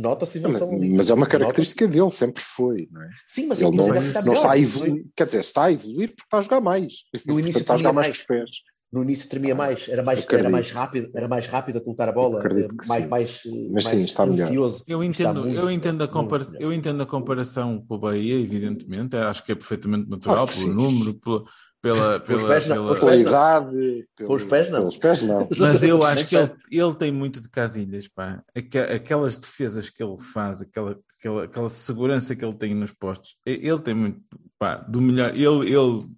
[0.00, 0.90] Nota-se a Mas, evolução ali.
[0.90, 1.38] mas é uma Nota-se.
[1.38, 3.10] característica dele, sempre foi, não é?
[3.26, 4.34] Sim, mas, Ele mas não, está não melhor.
[4.34, 4.60] está a é?
[4.62, 6.94] evoluir, quer dizer, está a evoluir porque está a jogar mais.
[7.26, 8.16] No início Portanto, está a jogar tremia mais mais.
[8.18, 8.50] com os pés.
[8.90, 10.40] No início tremia mais, era mais, Acredito.
[10.40, 13.08] era mais rápido, era mais rápido a colocar a bola, Acredito que mais, sim.
[13.08, 14.44] mais, Mas mais sim, está melhor.
[14.48, 14.84] ansioso.
[14.86, 16.62] Eu Está entendo, muito eu, entendo a melhor, compara melhor.
[16.62, 20.72] eu entendo a comparação com o Bahia, evidentemente, acho que é perfeitamente natural, pelo sim.
[20.72, 21.44] número, pela,
[21.80, 24.78] pela, Pelos pela, pés não, pela- pelos idade, pelo- Com os pés, não.
[24.80, 25.48] Pelos pés, não.
[25.58, 26.62] Mas eu acho que ele, perto.
[26.70, 28.42] ele tem muito de casilhas, pá.
[28.54, 33.36] Aque- Aquelas defesas que ele faz, aquela, aquela, aquela segurança que ele tem nos postos,
[33.46, 34.20] ele tem muito,
[34.58, 35.30] pá, do melhor.
[35.34, 36.08] Ele, ele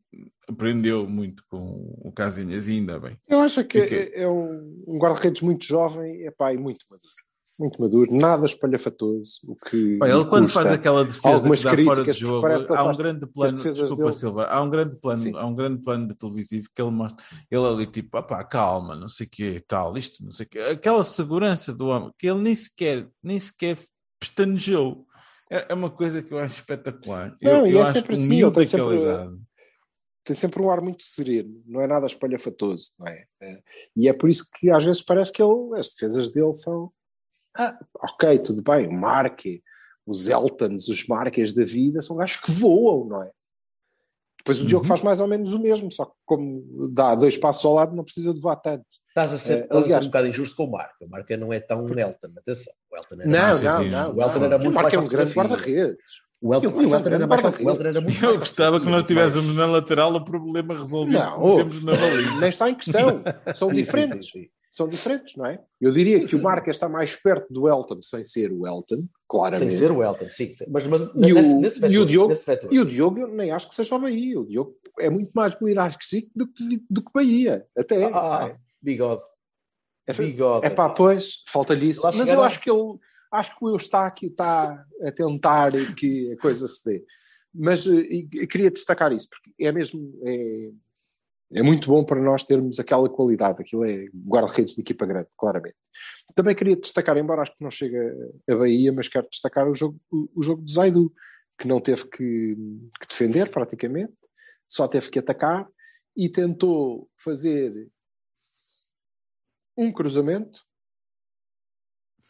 [0.48, 3.16] aprendeu muito com o Casilhas e ainda bem.
[3.28, 7.08] Eu acho que é, é um, um guarda-redes muito jovem epá, e muito maduro.
[7.60, 9.38] Muito maduro, nada espalhafatoso.
[9.46, 13.26] O que ele quando faz aquela defesa que dá fora de jogo, há um grande
[13.26, 14.12] plano, desculpa dele.
[14.14, 15.36] Silva, há um grande plano, Sim.
[15.36, 19.08] há um grande plano de televisivo que ele mostra, ele ali tipo, opá, calma, não
[19.08, 22.40] sei o que, tal, isto, não sei o que, aquela segurança do homem, que ele
[22.40, 23.76] nem sequer, nem sequer
[24.18, 25.04] pestanejou.
[25.50, 27.34] É, é uma coisa que eu acho espetacular.
[27.42, 29.38] Não, eu e eu é sempre assim, ele tem sempre-.
[30.24, 33.24] Tem sempre um ar muito sereno, não é nada espalhafatoso, não é?
[33.42, 33.62] É,
[33.94, 36.90] E é por isso que às vezes parece que ele, as defesas dele são
[37.56, 39.62] ah, ok, tudo bem, o Marque,
[40.06, 43.30] os Eltons, os Marques da vida são gajos que voam, não é?
[44.38, 44.88] Depois o Diogo Uhum.
[44.88, 48.02] faz mais ou menos o mesmo, só que como dá dois passos ao lado não
[48.04, 48.84] precisa de voar tanto.
[49.08, 50.94] Estás a ser, estás a ser aliás- um bocado injusto com o Marco.
[51.04, 52.72] O Marco não é tão Elton, atenção.
[52.90, 54.14] O Elton era Não, mais- não, não.
[54.16, 54.46] O Elton não.
[54.46, 55.96] era muito o Marque é mais um grande guarda-redes.
[56.40, 57.66] O Elton, o era era mais guarda-redes.
[57.66, 61.18] o Elton era muito Eu gostava que nós tivéssemos na lateral o problema resolvido.
[61.18, 62.40] Não, temos na baliza.
[62.40, 63.22] nem está em questão.
[63.54, 64.30] São Sim, sim, diferentes.
[64.70, 65.60] São diferentes, não é?
[65.80, 69.70] Eu diria que o Marque está mais perto do Elton sem ser o Elton, claramente.
[69.70, 70.52] Sem ser o Elton, sim.
[70.68, 72.72] Mas, mas E o- nesse, nesse e vetor, o Diogo- nesse vetor.
[72.72, 74.38] E o Diogo, eu nem acho que seja o Bahia.
[74.38, 75.54] O Diogo é muito mais
[76.08, 77.66] Zico do que, do que Bahia.
[77.76, 78.04] Até.
[78.04, 79.22] Ah, ah, bigode.
[80.06, 80.66] É, Bigode.
[80.66, 82.02] é pá, pois, falta-lhe isso.
[82.02, 82.98] Mas eu acho que ele,
[83.32, 87.04] acho que o Eustáquio está a tentar que a coisa se dê.
[87.52, 90.12] Mas eh, e queria destacar isso, porque é mesmo.
[90.24, 90.70] É,
[91.52, 93.60] é muito bom para nós termos aquela qualidade.
[93.60, 95.76] Aquilo é guarda-redes de equipa grande, claramente.
[96.34, 98.14] Também queria destacar, embora acho que não chega
[98.48, 101.12] a Bahia, mas quero destacar o jogo, o, jogo do Zaidu,
[101.58, 102.56] que não teve que,
[103.00, 104.14] que defender praticamente,
[104.68, 105.68] só teve que atacar
[106.16, 107.88] e tentou fazer
[109.76, 110.60] um cruzamento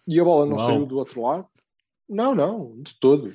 [0.09, 0.67] e a bola não Uau.
[0.67, 1.49] saiu do outro lado.
[2.09, 3.33] Não, não, de todo.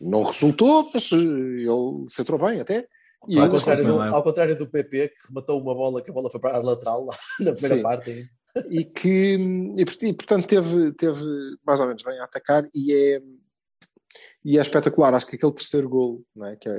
[0.00, 2.86] Não resultou, mas eh, ele se entrou bem até.
[3.28, 4.08] E Ao ainda contrário, do, é?
[4.08, 7.04] ao contrário do PP, que rematou uma bola que a bola foi para a lateral
[7.06, 7.82] lá na primeira Sim.
[7.82, 8.30] parte.
[8.70, 9.34] e que
[9.76, 11.20] e, port- portanto teve, teve
[11.66, 13.22] mais ou menos bem a atacar e é,
[14.44, 16.56] e é espetacular, acho que aquele terceiro gol não é?
[16.56, 16.72] que é,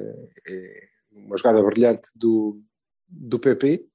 [0.48, 2.62] é uma jogada brilhante do,
[3.08, 3.86] do PP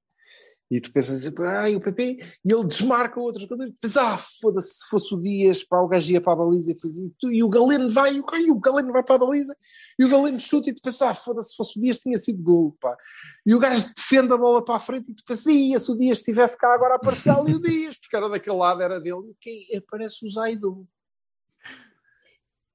[0.71, 3.79] e tu pensas assim, ai o PP e ele desmarca o outro jogador e tu
[3.81, 6.79] pensas, ah foda-se se fosse o Dias para o gajo ia para a baliza e
[6.79, 9.19] fazia e, tu- e o Galeno vai e o, e o Galeno vai para a
[9.19, 9.57] baliza
[9.99, 12.43] e o Galeno chuta e tu pensas, ah foda-se se fosse o Dias tinha sido
[12.43, 12.97] gol pá
[13.45, 15.97] e o gajo defende a bola para a frente e tu pensas, ia, se o
[15.97, 19.31] Dias estivesse cá agora a parcial e o Dias, porque era daquele lado, era dele,
[19.31, 20.87] e quem aparece o Zaidu.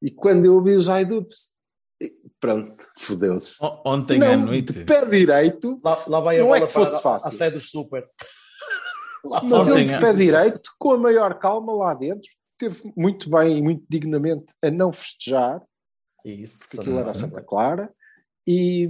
[0.02, 1.28] E quando eu vi o Zaidu,
[2.46, 3.58] pronto, fodeu-se.
[3.86, 4.74] Ontem Não, à noite.
[4.74, 7.30] de pé direito, Lá, lá vai a Não é bola que fosse para fácil.
[7.30, 8.08] a, sede dos super.
[9.26, 12.30] Lá mas ele de pé direito, com a maior calma lá dentro,
[12.60, 15.64] teve muito bem e muito dignamente a não festejar,
[16.24, 17.91] Isso, porque aquilo era a Santa Santa Clara,
[18.46, 18.88] e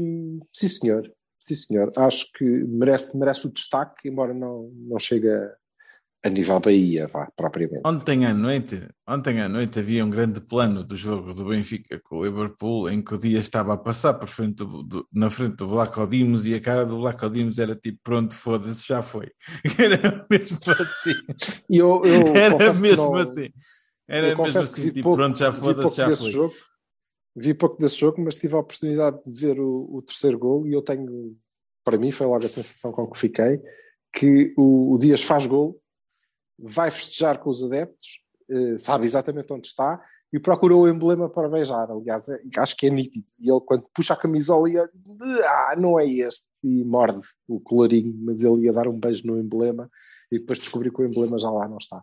[0.54, 5.56] sim senhor, sim senhor, acho que merece, merece o destaque, embora não, não chegue a,
[6.26, 7.82] a nível Bahia, vá, propriamente.
[7.86, 12.18] Ontem à noite, ontem à noite havia um grande plano do jogo do Benfica com
[12.18, 15.56] o Liverpool em que o Dias estava a passar por frente do- do- na frente
[15.58, 19.30] do Black Dimos e a cara do Black Dimos era tipo pronto, foda-se, já foi.
[19.80, 21.14] Era mesmo assim.
[21.70, 23.50] Eu, eu Era mesmo não- assim.
[24.08, 26.32] Era eu mesmo assim, tipo, pouco- pronto, já foda-se, já foi.
[26.32, 26.54] Jogo,
[27.36, 30.74] vi pouco desse jogo, mas tive a oportunidade de ver o, o terceiro gol e
[30.74, 31.36] eu tenho,
[31.84, 33.60] para mim, foi logo a sensação com que fiquei,
[34.12, 35.80] que o, o Dias faz gol,
[36.58, 40.02] vai festejar com os adeptos, eh, sabe exatamente onde está
[40.34, 41.90] e procura o emblema para beijar.
[41.90, 43.26] Aliás, é- acho que é nítido.
[43.40, 44.90] E ele, quando puxa a camisola, ia,
[45.46, 49.38] ah, não é este, e morde o colorinho, mas ele ia dar um beijo no
[49.40, 49.90] emblema
[50.32, 52.02] e depois descobri que o emblema já lá não está.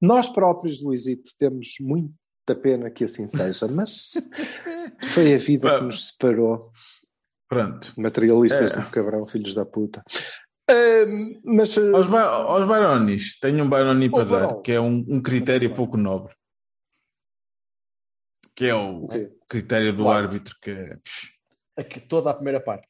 [0.00, 4.12] Nós próprios, Luizito, temos muita pena que assim seja, mas
[5.12, 6.70] foi a vida que nos separou.
[7.48, 7.92] Pronto.
[7.98, 8.80] Materialistas É.
[8.80, 10.02] do cabrão, filhos da puta.
[11.44, 14.62] Mas eh, Aos, ba aos Baronis, tenho um Baroni para dar, Barão.
[14.62, 16.34] que é um, um critério pouco nobre.
[18.54, 19.06] Que é o
[19.48, 20.24] critério do Claro.
[20.26, 20.98] árbitro que é.
[21.76, 22.88] Aqui, toda a primeira parte.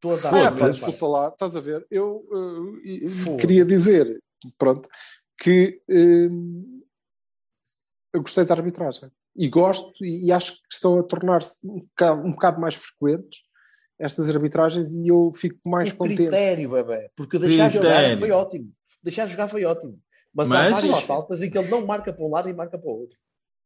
[0.00, 0.72] Toda a Ah, primeira parte.
[0.80, 1.86] desculpa lá, estás a ver?
[1.90, 2.24] Eu,
[3.24, 3.36] Foda.
[3.38, 4.22] queria dizer,
[4.56, 4.88] pronto,
[5.38, 6.28] que eh,
[8.14, 11.86] eu gostei da arbitragem e gosto e, e acho que estão a tornar-se um
[12.24, 13.40] um bocado mais frequentes
[13.98, 16.16] estas arbitragens e eu fico mais o contente.
[16.22, 17.10] critério, bebê.
[17.16, 18.10] Porque deixar Critério.
[18.10, 18.72] jogar foi ótimo.
[19.02, 19.98] Deixar jogar foi ótimo.
[20.34, 22.78] Mas, há Mas- várias faltas em que ele não marca para um lado e marca
[22.78, 23.18] para o outro.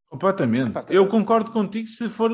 [0.08, 0.70] Completamente.
[0.70, 2.30] Epá, Eu concordo contigo se for,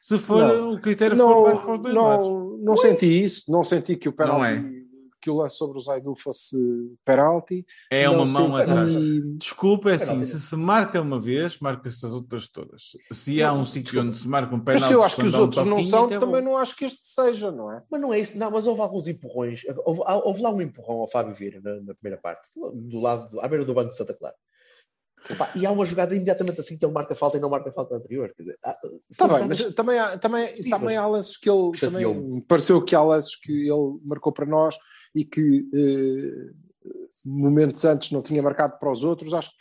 [0.00, 0.72] se for Não.
[0.74, 2.28] o critério for mais para Não, os dois lados.
[2.28, 4.81] não, não senti isso, não senti que o penalti Não é.
[5.22, 6.56] Que o lance sobre o Zaidu fosse
[7.04, 7.64] penalti.
[7.90, 8.90] É uma mão atrás.
[8.92, 10.26] e- Desculpa, é assim, Penalti.
[10.26, 12.96] se se marca uma vez, marca-se as outras todas.
[13.12, 14.08] Se há um sítio desculpa.
[14.08, 16.08] onde se marca um Mas penalti, se eu acho que os um outros não são,
[16.08, 17.82] também não acho que este seja, não é?
[17.88, 19.62] Mas não é isso, não, mas houve alguns empurrões.
[19.84, 23.40] Houve, houve lá um empurrão ao Fábio Vieira na, na primeira parte, do lado, do-
[23.40, 24.34] à beira do banco de Santa Clara.
[25.30, 27.94] Epá, e há uma jogada imediatamente assim que ele marca falta e não marca falta
[27.94, 28.32] anterior.
[28.36, 28.76] Quer dizer, há-
[29.12, 33.02] são bem, mas também há, também, também há lances que ele também pareceu que há
[33.04, 34.76] lances que ele marcou para nós
[35.14, 36.52] e que eh,
[37.24, 39.32] momentos antes não tinha marcado para os outros.
[39.34, 39.56] Acho que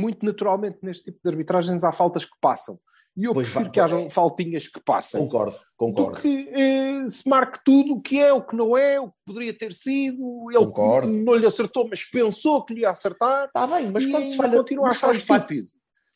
[0.00, 2.78] muito naturalmente neste tipo de arbitragens há faltas que passam.
[3.16, 5.20] E eu Pois prefiro vai, que hajam faltinhas que passem.
[5.20, 6.20] Concordo, do concordo.
[6.20, 9.52] que eh, se marque tudo o que é, o que não é, o que poderia
[9.58, 10.22] ter sido.
[10.52, 11.08] Ele Concordo.
[11.08, 13.46] não lhe acertou, mas pensou que lhe ia acertar.
[13.46, 14.56] Está bem, mas quando se falha.
[14.58, 15.12] continua a achar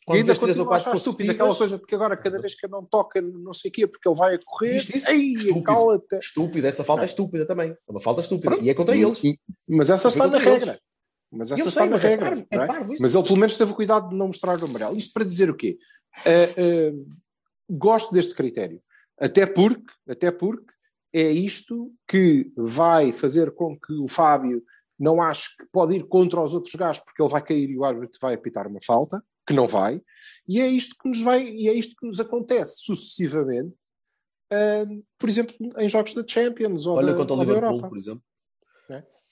[0.05, 0.16] quando estúpido.
[0.16, 2.84] E ainda três ou quatro estúpido aquela coisa de que agora cada vez que não
[2.84, 5.11] toca não sei o quê, porque ele vai a correr, Viste isso?
[5.11, 5.62] ei, Estúpido.
[5.62, 6.16] cala-te.
[6.18, 7.70] Estúpida, essa falta é estúpida também.
[7.70, 8.50] É uma falta estúpida.
[8.50, 8.64] Pronto.
[8.64, 9.20] E é contra eles.
[9.68, 10.44] Mas essa É está na eles.
[10.48, 10.80] regra.
[11.30, 12.46] Mas essa está na é regra.
[12.50, 12.66] é é?
[13.00, 14.96] Mas ele pelo menos teve cuidado de não mostrar o amarelo.
[14.98, 15.78] Isto para dizer o quê?
[16.18, 17.14] Ah, ah,
[17.70, 18.82] gosto deste critério.
[19.18, 20.72] Até porque, até porque
[21.14, 24.62] é isto que vai fazer com que o Fábio
[24.98, 27.84] não ache que pode ir contra os outros gajos porque ele vai cair e o
[27.84, 30.01] árbitro vai apitar uma falta, que não vai,
[30.47, 33.74] e é isto que nos vai, e é isto que nos acontece sucessivamente,
[34.51, 34.84] ah,
[35.18, 38.22] por exemplo, em jogos da Champions ou Olha da, contra o Liverpool, Europa por exemplo.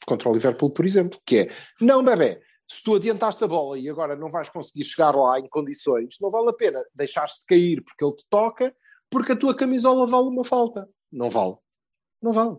[0.06, 3.88] contra o Liverpool, por exemplo, que é, não bebê, se tu adiantaste a bola e
[3.90, 8.04] agora não vais conseguir chegar lá em condições, não vale a pena deixar-te cair porque
[8.04, 8.74] ele te toca,
[9.10, 10.88] porque a tua camisola vale uma falta.
[11.12, 11.56] Não vale.
[12.22, 12.56] Não vale.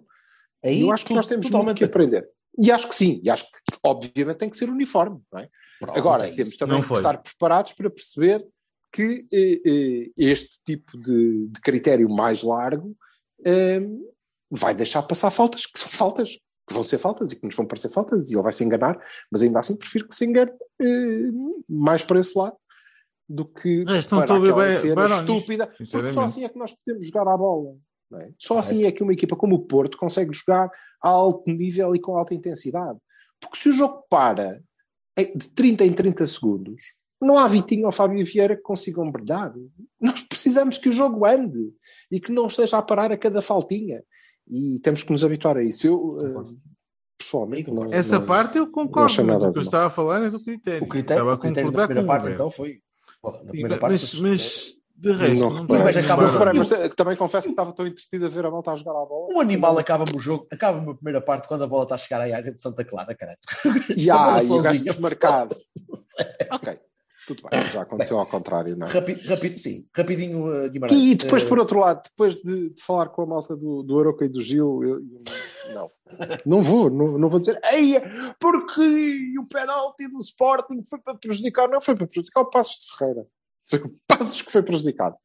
[0.63, 2.29] Aí, eu acho que nós temos muito totalmente que aprender.
[2.59, 5.49] E acho que sim, e acho que obviamente tem que ser uniforme, não é?
[5.79, 8.45] Pronto, Agora, é temos também que estar preparados para perceber
[8.93, 12.95] que eh, eh, este tipo de, de critério mais largo
[13.43, 13.81] eh,
[14.49, 16.31] vai deixar passar faltas, que são faltas,
[16.67, 18.99] que vão ser faltas e que nos vão parecer faltas, e ele vai se enganar,
[19.31, 21.31] mas ainda assim prefiro que se engane eh,
[21.67, 22.55] mais para esse lado
[23.27, 26.73] do que Mas para aquela bem- cena Barões, estúpida, porque só assim é que nós
[26.73, 27.75] podemos jogar à bola.
[28.09, 28.29] não é?
[28.37, 30.69] Só assim é que uma equipa como o Porto consegue jogar
[31.01, 32.99] a alto nível e com alta intensidade.
[33.41, 34.61] Porque se o jogo para
[35.17, 36.81] de 30 em 30 segundos,
[37.21, 39.53] não há Vitinho ou Fábio Vieira que consigam brilhar.
[39.99, 41.71] Nós precisamos que o jogo ande
[42.09, 44.01] e que não esteja a parar a cada faltinha.
[44.49, 45.85] E temos que nos habituar a isso.
[45.85, 46.53] Eu, eh,
[47.17, 50.29] pessoalmente, não, Essa não- parte eu concordo, nada o que eu estava a falar é
[50.31, 50.83] do critério.
[50.83, 52.79] O critério, estava a o critério da primeira com parte, então, foi.
[53.23, 57.47] Na E- primeira parte, mas, mas de resto, não não, acaba- reparei, mas, também confesso
[57.47, 59.33] que estava tão entretido a ver a malta a jogar à bola.
[59.35, 62.21] O animal acaba-me o jogo, acaba-me a primeira parte quando a bola está a chegar
[62.21, 63.37] à área de Santa Clara, caralho.
[63.63, 65.55] Bola e o gajo desmarcado.
[66.51, 66.79] ok,
[67.25, 69.57] tudo bem, já aconteceu ao contrário, não é?
[69.57, 70.99] Sim, rapidinho, uh, Guimarães.
[70.99, 73.99] E depois, Eh, por outro lado, depois de, de falar com a malta do, do
[73.99, 75.89] Aroca e do Gil, eu, eu- não,
[76.45, 77.95] não vou, não, não vou dizer, ei,
[78.39, 82.97] porque o penalti do Sporting foi para prejudicar, não foi para prejudicar o Passos de
[82.97, 83.25] Ferreira,
[83.69, 85.15] foi o Passos que foi prejudicado.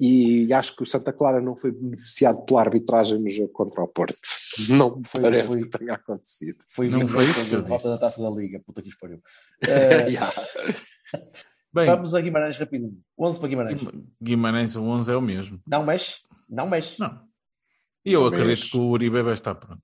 [0.00, 3.86] E acho que o Santa Clara não foi beneficiado pela arbitragem no jogo contra o
[3.88, 4.16] Porto.
[4.68, 6.64] Não me Foi- parece foi- que tenha acontecido.
[6.68, 7.88] Foi Não foi isso que eu volta disse.
[7.88, 9.22] da taça da Liga, puta que os pariu.
[10.10, 10.32] Ya.
[11.72, 13.00] Bem, vamos a Guimarães rapidinho.
[13.18, 13.80] 11 para Guimarães.
[13.82, 15.60] Guim- Guimarães 11 é o mesmo.
[15.66, 16.16] Não mexe,
[16.48, 16.98] não mexe.
[17.00, 17.20] Não.
[18.04, 18.70] E eu Não acredito mexe.
[18.70, 19.82] que o Uribe vai estar pronto.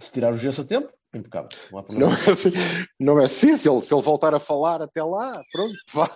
[0.00, 1.48] Se tirar o gesso a tempo, impecável.
[1.70, 2.10] Não há problema.
[2.12, 2.50] Não é assim,
[3.00, 6.10] não é assim se, ele, se ele voltar a falar até lá, pronto, vá.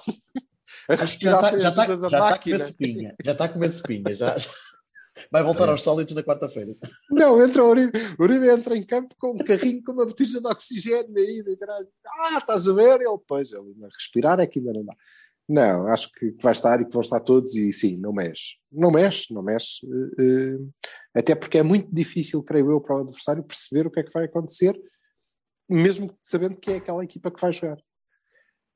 [0.88, 2.58] A Acho que já está já da já está a máquina.
[2.58, 3.16] comer espinha.
[3.24, 4.14] Já está a comer espinha.
[4.16, 4.36] Já,
[5.30, 6.74] Vai voltar aos sólidos na quarta-feira.
[7.10, 10.40] Não, entra o Uribe, o Uribe entra em campo com um carrinho com uma botija
[10.40, 11.58] de oxigênio aí, de.
[12.06, 13.00] Ah, estás a ver?
[13.00, 14.94] Ele, pois, ele respirar é que ainda não dá.
[15.48, 18.54] Não, acho que vai estar e que vão estar todos e sim, não mexe.
[18.70, 19.84] Não mexe, não mexe.
[19.86, 20.58] eh, eh,
[21.14, 24.12] até porque é muito difícil, creio eu, para o adversário perceber o que é que
[24.12, 24.80] vai acontecer,
[25.68, 27.76] mesmo sabendo que é aquela equipa que vai jogar.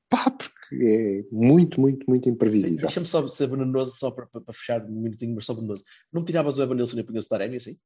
[0.09, 2.81] Pá, porque é muito, muito, muito imprevisível.
[2.81, 5.83] Deixa-me só ser venenoso, só para, para, para fechar um minutinho, mas só venenoso.
[6.11, 7.77] Não tiravas o Evanilson e punhas o Taremi assim?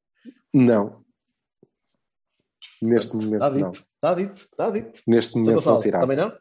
[0.53, 1.03] Não.
[2.81, 3.71] Neste momento, Está não.
[3.71, 5.01] dito, está dito, está dito.
[5.07, 5.39] Neste Sr.
[5.39, 6.01] momento, não tirava.
[6.07, 6.37] também não?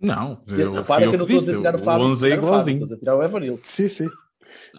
[0.00, 2.06] Não, eu, Repara que eu não estou a dizer tirar o O Fábio.
[2.06, 2.82] 11 é o igualzinho.
[2.82, 3.60] Estou a tirar o Evanilson.
[3.62, 4.10] Sim, sim.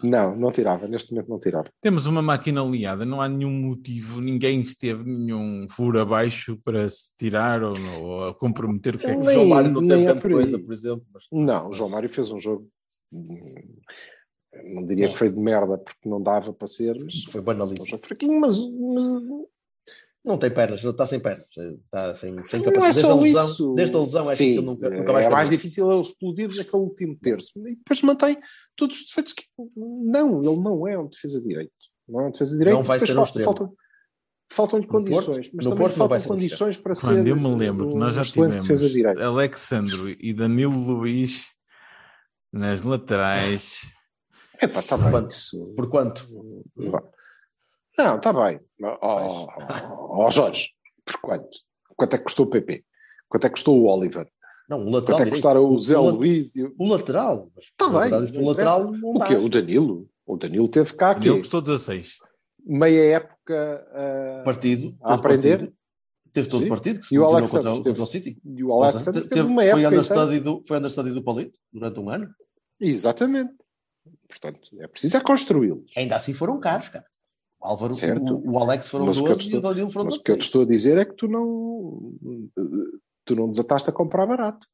[0.02, 0.86] Não, não tirava.
[0.88, 1.68] Neste momento não tirava.
[1.80, 7.14] Temos uma máquina aliada, não há nenhum motivo, ninguém esteve nenhum furo abaixo para se
[7.16, 10.04] tirar ou, não- ou a comprometer o que é que O João Mário não teve
[10.04, 11.04] é por coisa, por exemplo.
[11.12, 11.24] Mas...
[11.32, 12.68] Não, o João Mário fez um jogo.
[13.12, 13.46] hum,
[14.74, 17.86] Não diria que foi de merda porque não dava para ser, mas Foi um banalíssimo.
[17.88, 19.22] jogo fraquinho, mas, mas
[20.24, 21.46] Não tem pernas, não está sem pernas.
[21.54, 22.94] Está sem, sem não é capacidade.
[22.94, 23.74] Desde a só lesão, isso.
[23.74, 27.18] desde a lesão é Sim, nunca, nunca vai é mais difícil ele explodir naquele último
[27.20, 27.50] terço.
[27.68, 28.38] E depois mantém
[28.74, 29.44] todos os defeitos que.
[29.76, 31.72] Não, ele não é um defesa direito.
[32.08, 32.76] Não é um defesa direito.
[32.76, 33.44] Não vai ser um extremo.
[33.44, 33.72] faltam,
[34.50, 37.06] faltam-lhe No Porto- condições, mas no também Porto faltam condições para ser.
[37.06, 39.20] Quando eu me lembro que nós já tivemos direito.
[39.20, 41.44] Alexandro e Danilo Luiz
[42.50, 43.80] nas laterais.
[44.62, 45.10] Epá, está bem.
[45.10, 45.30] Quanto?
[45.30, 46.26] isso- Por quanto?
[47.98, 48.60] Não, está bem.
[48.82, 50.70] Ó ó, ó, Jorge,
[51.04, 51.48] por quanto?
[51.96, 52.84] Quanto é que custou o PP?
[53.28, 54.28] Quanto é que custou o Oliver?
[54.68, 56.56] Não, um Quanto lateral é que custaram o Zé O la- Luís?
[56.56, 56.74] E o...
[56.78, 57.50] O lateral.
[57.54, 59.34] Mas Tá o bem, o lateral o quê?
[59.36, 60.08] O Danilo?
[60.26, 62.14] O Danilo teve cá aqui Ele custou 16.
[62.66, 64.96] meia época ah, Partido.
[65.02, 65.58] a aprender.
[65.58, 65.76] partido.
[66.32, 66.66] Teve todo Sim.
[66.66, 68.38] o partido que se E o Alexandre contra, o- teve- contra o City.
[68.44, 69.88] E o Alexandre Teve- teve uma foi época.
[69.88, 70.44] understudy inteira.
[70.44, 72.28] do, foi understudy do Palito durante um ano.
[72.80, 73.52] Exatamente.
[74.28, 75.90] Portanto, é preciso é construí-los.
[75.96, 77.04] Ainda assim foram caros, cara.
[77.64, 78.34] O Álvaro, Certo.
[78.34, 80.14] o, o Alex foram Mas o que eu 12 e estou- o Danilo foram Mas
[80.16, 80.44] o que eu te 16.
[80.44, 82.12] estou a dizer é que tu não,
[83.24, 84.66] tu não desataste a comprar barato.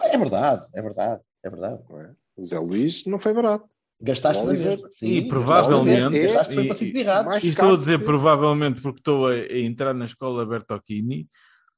[0.00, 1.82] É verdade, é verdade, é verdade.
[1.92, 2.10] é?
[2.36, 3.68] O Zé Luís não foi barato.
[4.02, 4.88] Gastaste na mesma.
[5.02, 7.44] E provavelmente- gastaste foi e- para sítios e- errados.
[7.44, 11.28] E estou a dizer provavelmente porque estou a, a entrar na escola Bertocchini.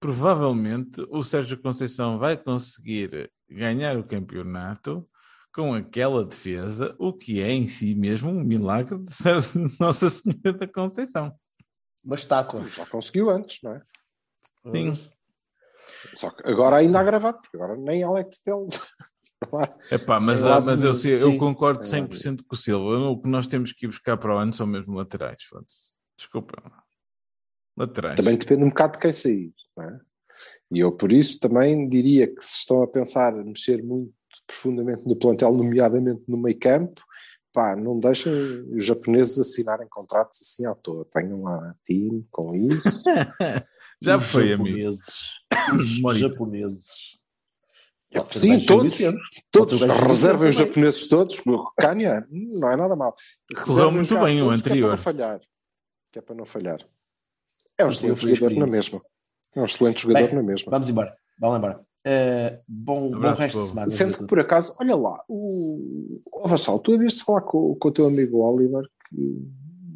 [0.01, 5.07] Provavelmente o Sérgio Conceição vai conseguir ganhar o campeonato
[5.55, 9.37] com aquela defesa, o que é em si mesmo um milagre de ser
[9.79, 11.35] Nossa Senhora da Conceição.
[12.05, 12.67] Uma estátua.
[12.69, 13.83] Já conseguiu antes, não é?
[14.75, 14.93] Sim.
[16.15, 18.81] Só que agora ainda agravado, porque agora nem Alex Telles.
[19.91, 23.11] Epá, mas, ah, mas eu, eu sim, concordo tem lá de- 100% com o Silva.
[23.11, 25.43] O que nós temos que ir buscar para o ano são mesmo laterais.
[26.17, 26.63] Desculpa.
[27.77, 28.15] Laterais.
[28.15, 29.53] Também depende um bocado de quem sair.
[29.77, 30.01] Não é?
[30.71, 34.13] E eu, por isso, também diria que se estão a pensar em mexer muito
[34.53, 37.03] profundamente no plantel, nomeadamente no meio campo,
[37.53, 38.33] pá, não deixem
[38.77, 41.07] os japoneses assinarem contratos assim à toa.
[41.11, 43.03] Tenham lá time com isso.
[44.01, 44.67] Já Os foi, amigo.
[44.79, 45.15] japoneses.
[45.75, 46.29] Os Morita.
[46.29, 46.87] japoneses.
[48.11, 48.99] É, sim, todos.
[49.51, 51.41] Todos reservem os japoneses todos.
[51.79, 53.15] Cânia não é nada mal.
[53.65, 54.91] Correu muito os bem o todos que é para anterior.
[54.91, 55.41] não falhar.
[56.11, 56.87] que é para não falhar.
[57.79, 59.01] É um excelente jogador na mesma.
[59.55, 60.71] É um excelente jogador Bem, na mesma.
[60.71, 61.17] Vamos embora.
[61.41, 61.87] Vamos embora.
[62.05, 63.69] Eh, bom, bom Abraço, resto de povo.
[63.75, 63.89] semana.
[63.91, 67.89] Sendo que por acaso, olha lá, o, o Vassal, tu havias de falar com, com
[67.89, 69.47] o teu amigo Oliver que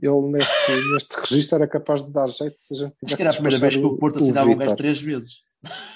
[0.02, 0.52] ele neste,
[0.92, 3.59] neste registro era capaz de dar jeito se a gente Acho que era a primeira
[3.59, 5.42] vez que o Porto assinava um gajo três vezes.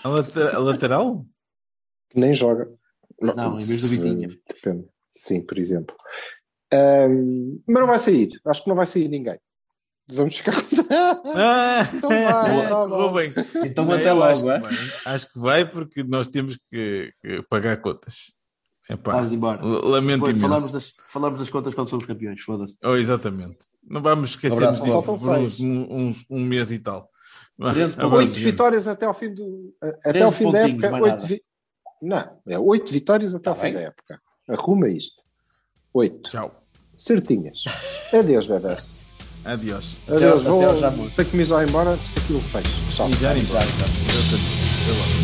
[0.03, 1.25] A, later- a lateral?
[2.11, 2.69] que nem joga.
[3.21, 4.29] Não, em vez do Vitinha.
[4.49, 4.87] Depende.
[5.15, 5.95] Sim, por exemplo.
[6.73, 8.41] Ahm, mas não vai sair.
[8.47, 9.39] Acho que não vai sair ninguém.
[10.13, 10.77] Vamos ficar com.
[11.37, 12.11] Ah, Então
[13.13, 13.33] vai.
[13.65, 14.59] Então até logo, acho que é?
[14.61, 15.15] vai.
[15.15, 18.35] Acho que vai porque nós temos que, que pagar contas.
[18.89, 19.65] Epá, Vamos embora.
[19.65, 20.49] lamento Depois imenso.
[20.49, 22.77] falamos das, falamos das contas quando somos campeões, foda-se.
[22.85, 23.59] Oh, exatamente.
[23.89, 25.61] Não vamos esquecer faltam por uns, seis.
[25.61, 27.09] um, uns- um mês e tal.
[27.57, 29.73] 13 Abraço, Oito vitórias até ao fim do.
[29.81, 31.03] Até 13 ao fim da época.
[31.03, 31.43] Oito vi...
[32.03, 34.21] Não, é oito vitórias até Tá ao fim da época.
[34.49, 35.23] Arruma isto.
[35.95, 36.29] Oito.
[36.31, 36.65] Tchau.
[36.97, 37.63] Certinhas.
[38.13, 39.03] Adeus, bebés.
[39.45, 39.97] Adiós.
[40.09, 40.41] Adeus.
[40.41, 41.11] até Vou ao Jamor.
[41.17, 42.71] ter que me ir já embora que aquilo feche.
[42.91, 43.09] Tchau.
[43.09, 43.67] E já Já, embora.
[43.67, 43.85] já.
[43.85, 45.20] Até.